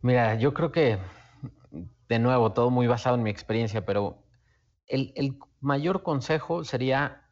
Mira, 0.00 0.34
yo 0.34 0.52
creo 0.52 0.70
que, 0.70 0.98
de 2.08 2.18
nuevo, 2.18 2.52
todo 2.52 2.70
muy 2.70 2.86
basado 2.86 3.16
en 3.16 3.22
mi 3.22 3.30
experiencia, 3.30 3.86
pero 3.86 4.22
el, 4.86 5.38
mayor 5.60 6.02
consejo 6.02 6.64
sería 6.64 7.22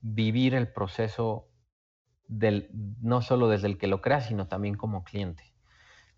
vivir 0.00 0.54
el 0.54 0.72
proceso 0.72 1.48
del, 2.26 2.70
no 3.02 3.20
solo 3.20 3.48
desde 3.48 3.66
el 3.66 3.76
que 3.76 3.86
lo 3.86 4.00
crea, 4.00 4.22
sino 4.22 4.48
también 4.48 4.76
como 4.76 5.04
cliente. 5.04 5.52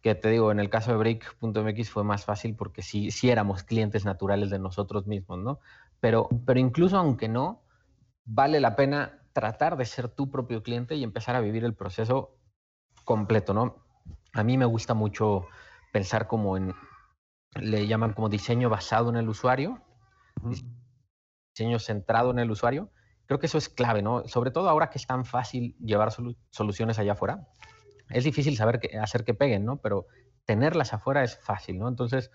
Que 0.02 0.14
te 0.14 0.28
digo, 0.28 0.52
en 0.52 0.60
el 0.60 0.70
caso 0.70 0.92
de 0.92 0.98
Break.mx 0.98 1.90
fue 1.90 2.04
más 2.04 2.24
fácil 2.24 2.54
porque 2.54 2.82
sí, 2.82 3.10
sí 3.10 3.30
éramos 3.30 3.64
clientes 3.64 4.04
naturales 4.04 4.50
de 4.50 4.60
nosotros 4.60 5.08
mismos, 5.08 5.40
¿no? 5.40 5.58
Pero, 5.98 6.28
pero 6.46 6.60
incluso 6.60 6.96
aunque 6.96 7.28
no, 7.28 7.64
vale 8.24 8.60
la 8.60 8.76
pena 8.76 9.22
tratar 9.32 9.76
de 9.76 9.84
ser 9.84 10.08
tu 10.08 10.30
propio 10.30 10.62
cliente 10.62 10.94
y 10.94 11.02
empezar 11.02 11.34
a 11.34 11.40
vivir 11.40 11.64
el 11.64 11.74
proceso 11.74 12.36
completo, 13.04 13.54
¿no? 13.54 13.76
A 14.32 14.42
mí 14.42 14.58
me 14.58 14.64
gusta 14.64 14.94
mucho 14.94 15.46
pensar 15.92 16.26
como 16.26 16.56
en, 16.56 16.74
le 17.60 17.86
llaman 17.86 18.12
como 18.12 18.28
diseño 18.28 18.68
basado 18.68 19.10
en 19.10 19.16
el 19.16 19.28
usuario, 19.28 19.80
diseño 21.54 21.78
centrado 21.78 22.30
en 22.30 22.40
el 22.40 22.50
usuario. 22.50 22.90
Creo 23.26 23.38
que 23.38 23.46
eso 23.46 23.58
es 23.58 23.68
clave, 23.68 24.02
¿no? 24.02 24.26
Sobre 24.26 24.50
todo 24.50 24.68
ahora 24.68 24.90
que 24.90 24.98
es 24.98 25.06
tan 25.06 25.24
fácil 25.24 25.76
llevar 25.78 26.10
soluciones 26.50 26.98
allá 26.98 27.12
afuera. 27.12 27.48
Es 28.10 28.24
difícil 28.24 28.56
saber 28.56 28.80
qué, 28.80 28.98
hacer 28.98 29.24
que 29.24 29.34
peguen, 29.34 29.64
¿no? 29.64 29.76
Pero 29.78 30.06
tenerlas 30.44 30.92
afuera 30.92 31.22
es 31.22 31.38
fácil, 31.38 31.78
¿no? 31.78 31.88
Entonces, 31.88 32.30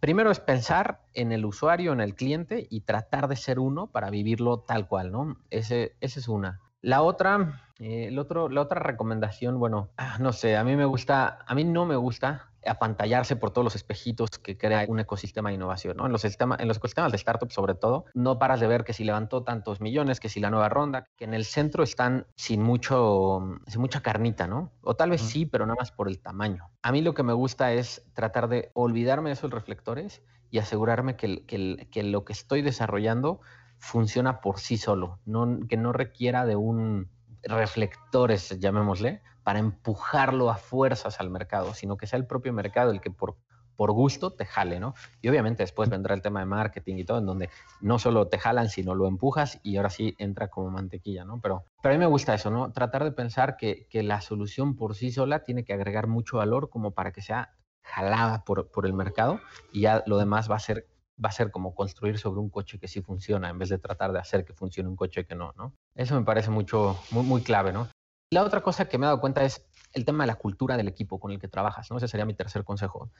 primero 0.00 0.30
es 0.30 0.40
pensar 0.40 1.02
en 1.12 1.32
el 1.32 1.44
usuario, 1.44 1.92
en 1.92 2.00
el 2.00 2.14
cliente 2.14 2.66
y 2.70 2.80
tratar 2.80 3.28
de 3.28 3.36
ser 3.36 3.58
uno 3.58 3.88
para 3.88 4.10
vivirlo 4.10 4.60
tal 4.60 4.88
cual, 4.88 5.12
¿no? 5.12 5.36
Ese, 5.50 5.96
esa 6.00 6.18
es 6.18 6.28
una. 6.28 6.60
La 6.80 7.02
otra, 7.02 7.65
eh, 7.78 8.06
el 8.08 8.18
otro, 8.18 8.48
la 8.48 8.62
otra 8.62 8.80
recomendación, 8.80 9.58
bueno, 9.58 9.90
ah, 9.96 10.16
no 10.18 10.32
sé, 10.32 10.56
a 10.56 10.64
mí 10.64 10.76
me 10.76 10.84
gusta, 10.84 11.38
a 11.46 11.54
mí 11.54 11.64
no 11.64 11.84
me 11.84 11.96
gusta 11.96 12.50
apantallarse 12.66 13.36
por 13.36 13.50
todos 13.50 13.64
los 13.64 13.76
espejitos 13.76 14.30
que 14.38 14.56
crea 14.56 14.84
un 14.88 14.98
ecosistema 15.00 15.50
de 15.50 15.56
innovación, 15.56 15.96
¿no? 15.96 16.06
En 16.06 16.12
los, 16.12 16.22
sistemas, 16.22 16.60
en 16.60 16.68
los 16.68 16.78
ecosistemas 16.78 17.12
de 17.12 17.18
startups, 17.18 17.54
sobre 17.54 17.74
todo, 17.74 18.06
no 18.14 18.38
paras 18.38 18.60
de 18.60 18.66
ver 18.66 18.84
que 18.84 18.92
si 18.92 19.04
levantó 19.04 19.42
tantos 19.42 19.80
millones, 19.80 20.20
que 20.20 20.28
si 20.28 20.40
la 20.40 20.50
nueva 20.50 20.68
ronda, 20.68 21.06
que 21.16 21.24
en 21.24 21.34
el 21.34 21.44
centro 21.44 21.84
están 21.84 22.26
sin 22.34 22.62
mucho, 22.62 23.42
sin 23.66 23.80
mucha 23.80 24.00
carnita, 24.00 24.46
¿no? 24.46 24.72
O 24.82 24.96
tal 24.96 25.10
vez 25.10 25.20
sí, 25.20 25.46
pero 25.46 25.66
nada 25.66 25.76
más 25.78 25.92
por 25.92 26.08
el 26.08 26.20
tamaño. 26.20 26.70
A 26.82 26.92
mí 26.92 27.02
lo 27.02 27.14
que 27.14 27.22
me 27.22 27.32
gusta 27.32 27.72
es 27.72 28.04
tratar 28.14 28.48
de 28.48 28.70
olvidarme 28.74 29.30
de 29.30 29.34
esos 29.34 29.50
reflectores 29.50 30.22
y 30.50 30.58
asegurarme 30.58 31.16
que, 31.16 31.44
que, 31.44 31.88
que 31.90 32.02
lo 32.02 32.24
que 32.24 32.32
estoy 32.32 32.62
desarrollando 32.62 33.40
funciona 33.78 34.40
por 34.40 34.58
sí 34.58 34.78
solo, 34.78 35.20
que 35.68 35.76
no 35.76 35.92
requiera 35.92 36.46
de 36.46 36.56
un 36.56 37.10
reflectores, 37.46 38.58
llamémosle, 38.58 39.22
para 39.42 39.58
empujarlo 39.58 40.50
a 40.50 40.56
fuerzas 40.56 41.20
al 41.20 41.30
mercado, 41.30 41.74
sino 41.74 41.96
que 41.96 42.06
sea 42.06 42.18
el 42.18 42.26
propio 42.26 42.52
mercado 42.52 42.90
el 42.90 43.00
que 43.00 43.10
por, 43.10 43.36
por 43.76 43.92
gusto 43.92 44.32
te 44.32 44.44
jale, 44.44 44.80
¿no? 44.80 44.94
Y 45.20 45.28
obviamente 45.28 45.62
después 45.62 45.88
vendrá 45.88 46.14
el 46.14 46.22
tema 46.22 46.40
de 46.40 46.46
marketing 46.46 46.96
y 46.96 47.04
todo, 47.04 47.18
en 47.18 47.26
donde 47.26 47.50
no 47.80 47.98
solo 47.98 48.28
te 48.28 48.38
jalan, 48.38 48.68
sino 48.68 48.94
lo 48.94 49.06
empujas 49.06 49.60
y 49.62 49.76
ahora 49.76 49.90
sí 49.90 50.14
entra 50.18 50.48
como 50.48 50.70
mantequilla, 50.70 51.24
¿no? 51.24 51.40
Pero, 51.40 51.64
pero 51.82 51.94
a 51.94 51.96
mí 51.96 51.98
me 51.98 52.06
gusta 52.06 52.34
eso, 52.34 52.50
¿no? 52.50 52.72
Tratar 52.72 53.04
de 53.04 53.12
pensar 53.12 53.56
que, 53.56 53.86
que 53.88 54.02
la 54.02 54.20
solución 54.20 54.74
por 54.74 54.94
sí 54.94 55.12
sola 55.12 55.44
tiene 55.44 55.64
que 55.64 55.74
agregar 55.74 56.08
mucho 56.08 56.38
valor 56.38 56.70
como 56.70 56.92
para 56.92 57.12
que 57.12 57.22
sea 57.22 57.54
jalada 57.82 58.44
por, 58.44 58.70
por 58.70 58.84
el 58.86 58.94
mercado 58.94 59.40
y 59.72 59.82
ya 59.82 60.02
lo 60.06 60.18
demás 60.18 60.50
va 60.50 60.56
a 60.56 60.60
ser 60.60 60.88
va 61.22 61.30
a 61.30 61.32
ser 61.32 61.50
como 61.50 61.74
construir 61.74 62.18
sobre 62.18 62.40
un 62.40 62.50
coche 62.50 62.78
que 62.78 62.88
sí 62.88 63.00
funciona 63.00 63.48
en 63.48 63.58
vez 63.58 63.68
de 63.68 63.78
tratar 63.78 64.12
de 64.12 64.18
hacer 64.18 64.44
que 64.44 64.52
funcione 64.52 64.88
un 64.88 64.96
coche 64.96 65.24
que 65.24 65.34
no, 65.34 65.52
¿no? 65.56 65.72
Eso 65.94 66.14
me 66.14 66.24
parece 66.24 66.50
mucho, 66.50 66.98
muy, 67.10 67.42
clave, 67.42 67.72
¿no? 67.72 67.88
La 68.30 68.42
otra 68.42 68.60
cosa 68.60 68.88
que 68.88 68.98
me 68.98 69.06
he 69.06 69.08
dado 69.08 69.20
cuenta 69.20 69.44
es 69.44 69.64
el 69.92 70.04
tema 70.04 70.24
de 70.24 70.28
la 70.28 70.34
cultura 70.34 70.76
del 70.76 70.88
equipo 70.88 71.18
con 71.18 71.30
el 71.30 71.40
que 71.40 71.48
trabajas, 71.48 71.90
¿no? 71.90 71.96
Ese 71.96 72.08
sería 72.08 72.26
mi 72.26 72.34
tercer 72.34 72.64
consejo. 72.64 73.10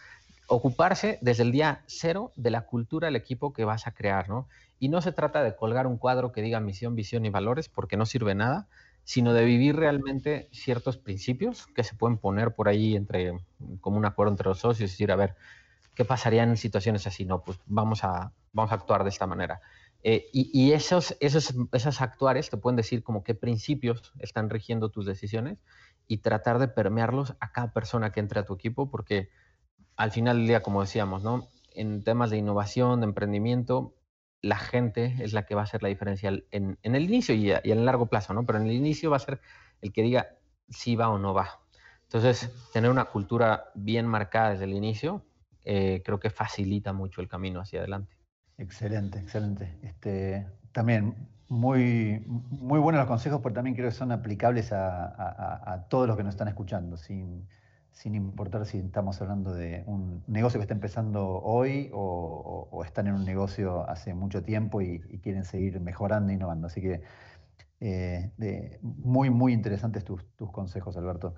Ocuparse 0.49 1.19
desde 1.23 1.45
el 1.45 1.53
día 1.53 1.85
cero 1.87 2.33
de 2.37 2.51
la 2.51 2.67
cultura 2.67 3.07
del 3.07 3.17
equipo 3.17 3.53
que 3.53 3.65
vas 3.65 3.87
a 3.87 3.93
crear, 3.93 4.29
¿no? 4.29 4.49
Y 4.79 4.89
no 4.89 5.01
se 5.01 5.13
trata 5.13 5.43
de 5.43 5.57
colgar 5.57 5.87
un 5.87 5.97
cuadro 5.97 6.33
que 6.33 6.43
diga 6.43 6.61
misión, 6.61 6.95
visión 6.95 7.25
y 7.25 7.31
valores, 7.31 7.69
porque 7.69 7.97
no 7.97 8.05
sirve 8.05 8.35
nada, 8.35 8.69
sino 9.05 9.33
de 9.33 9.45
vivir 9.45 9.77
realmente 9.77 10.49
ciertos 10.51 10.99
principios 10.99 11.69
que 11.69 11.85
se 11.85 11.95
pueden 11.95 12.19
poner 12.19 12.55
por 12.55 12.69
ahí 12.69 12.97
entre, 12.97 13.39
como 13.81 13.97
un 13.97 14.05
acuerdo 14.05 14.33
entre 14.33 14.49
los 14.49 14.59
socios 14.59 14.91
y 14.91 14.93
decir, 14.93 15.13
a 15.13 15.17
ver, 15.17 15.37
¿Qué 15.97 16.05
pasaría 16.05 16.45
en 16.45 16.57
situaciones 16.57 17.07
así? 17.07 17.25
No, 17.25 17.43
pues 17.43 17.59
vamos 17.67 18.05
a, 18.05 18.33
vamos 18.53 18.71
a 18.71 18.77
actuar 18.77 19.03
de 19.03 19.09
esta 19.09 19.27
manera. 19.27 19.61
Eh, 20.03 20.29
y, 20.33 20.71
esos, 20.73 21.17
esos, 21.19 21.55
esas 21.73 22.01
actuares 22.01 22.51
te 22.51 22.59
pueden 22.59 22.77
decir 22.77 23.03
como 23.03 23.25
qué 23.25 23.35
principios 23.35 24.13
están 24.21 24.51
rigiendo 24.51 24.91
tus 24.91 25.07
decisiones 25.07 25.59
y 26.07 26.19
tratar 26.19 26.61
de 26.61 26.69
permearlos 26.69 27.35
a 27.41 27.51
cada 27.51 27.73
persona 27.73 28.13
que 28.13 28.21
entre 28.21 28.39
a 28.39 28.45
tu 28.45 28.55
equipo, 28.55 28.89
porque 28.89 29.31
al 29.97 30.13
final 30.13 30.37
del 30.37 30.47
día, 30.47 30.63
como 30.63 30.83
decíamos, 30.83 31.25
¿no? 31.25 31.49
en 31.77 32.05
temas 32.05 32.31
de 32.31 32.39
innovación, 32.39 33.01
de 33.01 33.07
emprendimiento, 33.07 33.95
la 34.43 34.57
gente 34.57 35.17
es 35.21 35.33
la 35.33 35.45
que 35.45 35.55
va 35.55 35.63
a 35.63 35.65
hacer 35.65 35.83
la 35.83 35.89
diferencia 35.89 36.31
en, 36.51 36.79
en 36.83 36.95
el 36.95 37.05
inicio 37.05 37.35
y, 37.35 37.51
y, 37.51 37.73
en 37.73 37.79
el 37.79 37.85
largo 37.85 38.07
plazo, 38.07 38.33
¿no? 38.35 38.45
Pero 38.47 38.59
en 38.59 38.67
el 38.67 38.73
inicio 38.73 39.11
va 39.11 39.17
a 39.17 39.21
ser 39.21 39.41
el 39.81 39.93
que 39.93 40.03
diga 40.03 40.37
si 40.69 40.95
va 40.95 41.09
o 41.09 41.19
no 41.19 41.35
va. 41.35 41.61
Entonces, 42.05 42.51
tener 42.73 42.91
una 42.91 43.07
cultura 43.07 43.71
bien 43.75 44.07
marcada 44.07 44.51
desde 44.51 44.65
el 44.65 44.75
inicio 44.75 45.25
eh, 45.69 46.01
creo 46.05 46.21
que 46.21 46.31
facilita 46.31 46.93
mucho 46.93 47.21
el 47.21 47.27
camino 47.27 47.61
hacia 47.61 47.81
adelante. 47.81 48.17
Excelente, 48.57 49.19
excelente. 49.19 49.77
Este, 49.83 50.47
también 50.71 51.29
muy, 51.49 52.23
muy 52.25 52.79
buenos 52.79 53.01
los 53.01 53.09
consejos, 53.09 53.41
porque 53.41 53.57
también 53.57 53.75
creo 53.75 53.89
que 53.89 53.95
son 53.95 54.13
aplicables 54.13 54.73
a, 54.73 55.87
todos 55.91 56.07
los 56.07 56.17
que 56.17 56.23
nos 56.23 56.35
están 56.35 56.47
escuchando, 56.47 56.97
sin, 56.97 57.49
sin, 57.91 58.15
importar 58.15 58.65
si 58.65 58.79
estamos 58.79 59.21
hablando 59.21 59.53
de 59.55 59.83
un 59.87 60.23
negocio 60.29 60.61
que 60.61 60.63
está 60.63 60.75
empezando 60.75 61.43
hoy 61.43 61.91
o, 61.93 62.83
están 62.85 63.09
en 63.09 63.15
un 63.15 63.25
negocio 63.25 63.89
hace 63.91 64.15
mucho 64.15 64.45
tiempo 64.45 64.81
y, 64.83 65.01
quieren 65.21 65.45
seguir 65.45 65.81
mejorando 65.81 66.31
e 66.31 66.37
innovando. 66.37 66.69
Así 66.69 66.81
que 66.81 67.03
de, 67.81 68.79
muy, 68.83 69.31
muy 69.31 69.53
interesantes 69.53 70.05
tus, 70.05 70.23
consejos, 70.53 70.97
Alberto. 70.97 71.35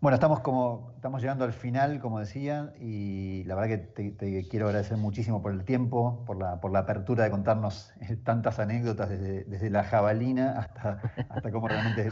Bueno, 0.00 0.14
estamos 0.14 0.40
como 0.40 0.92
estamos 0.94 1.20
llegando 1.20 1.44
al 1.44 1.52
final, 1.52 1.98
como 2.00 2.20
decía, 2.20 2.72
y 2.80 3.42
la 3.44 3.56
verdad 3.56 3.78
que 3.94 4.12
te, 4.12 4.46
quiero 4.48 4.66
agradecer 4.66 4.96
muchísimo 4.96 5.42
por 5.42 5.52
el 5.52 5.64
tiempo, 5.64 6.24
por 6.24 6.36
la, 6.38 6.60
por 6.60 6.70
la 6.70 6.80
apertura 6.80 7.24
de 7.24 7.30
contarnos 7.30 7.92
eh, 8.00 8.16
tantas 8.16 8.60
anécdotas 8.60 9.08
desde, 9.08 9.70
la 9.70 9.82
jabalina 9.82 10.58
hasta, 10.60 11.00
hasta 11.28 11.50
cómo 11.50 11.66
realmente 11.66 12.10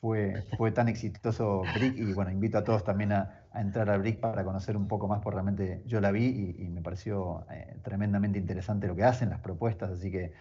fue, 0.00 0.46
fue 0.58 0.70
tan 0.70 0.88
exitoso 0.88 1.62
Brick. 1.74 1.96
Y 1.96 2.12
bueno, 2.12 2.30
invito 2.30 2.58
a 2.58 2.64
todos 2.64 2.84
también 2.84 3.12
a, 3.12 3.44
entrar 3.54 3.88
al 3.88 4.00
Brick 4.00 4.20
para 4.20 4.44
conocer 4.44 4.76
un 4.76 4.86
poco 4.86 5.08
más, 5.08 5.20
porque 5.20 5.36
realmente 5.36 5.82
yo 5.86 6.00
la 6.00 6.10
vi 6.10 6.56
y, 6.58 6.68
me 6.68 6.82
pareció 6.82 7.46
eh, 7.50 7.78
tremendamente 7.82 8.38
interesante 8.38 8.86
lo 8.86 8.94
que 8.94 9.04
hacen, 9.04 9.30
las 9.30 9.40
propuestas. 9.40 9.90
Así 9.90 10.10
que 10.10 10.32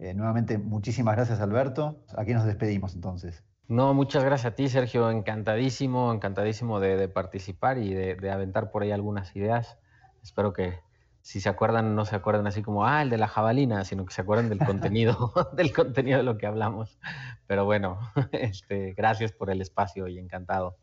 eh, 0.00 0.14
nuevamente 0.14 0.58
muchísimas 0.58 1.14
gracias, 1.16 1.40
Alberto. 1.40 2.04
Aquí 2.16 2.34
nos 2.34 2.44
despedimos 2.44 2.94
entonces. 2.96 3.44
No, 3.70 3.94
muchas 3.94 4.24
gracias 4.24 4.52
a 4.52 4.56
ti, 4.56 4.68
Sergio. 4.68 5.12
Encantadísimo, 5.12 6.12
encantadísimo 6.12 6.80
de, 6.80 7.08
participar 7.08 7.78
y 7.78 7.94
de, 7.94 8.30
aventar 8.32 8.72
por 8.72 8.82
ahí 8.82 8.90
algunas 8.90 9.36
ideas. 9.36 9.78
Espero 10.24 10.52
que 10.52 10.80
si 11.22 11.40
se 11.40 11.48
acuerdan, 11.48 11.94
no 11.94 12.04
se 12.04 12.16
acuerden 12.16 12.48
así 12.48 12.62
como, 12.62 12.84
ah, 12.84 13.00
el 13.00 13.10
de 13.10 13.18
la 13.18 13.28
jabalina, 13.28 13.84
sino 13.84 14.04
que 14.04 14.12
se 14.12 14.22
acuerden 14.22 14.48
del 14.48 14.58
contenido, 14.58 15.32
del 15.56 15.72
contenido 15.72 16.18
de 16.18 16.24
lo 16.24 16.36
que 16.36 16.48
hablamos. 16.48 16.98
Pero 17.46 17.64
bueno, 17.64 18.00
este, 18.32 18.92
gracias 18.94 19.30
por 19.30 19.50
el 19.50 19.60
espacio 19.60 20.08
y 20.08 20.18
encantado. 20.18 20.76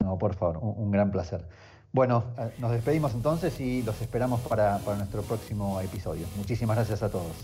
No, 0.00 0.16
por 0.16 0.34
favor, 0.34 0.60
un, 0.62 0.90
gran 0.90 1.10
placer. 1.10 1.46
Bueno, 1.92 2.24
eh, 2.38 2.54
nos 2.58 2.70
despedimos 2.70 3.12
entonces 3.12 3.60
y 3.60 3.82
los 3.82 4.00
esperamos 4.00 4.40
para 4.40 4.78
nuestro 4.78 5.20
próximo 5.20 5.78
episodio. 5.78 6.26
Muchísimas 6.38 6.76
gracias 6.76 7.02
a 7.02 7.10
todos. 7.10 7.36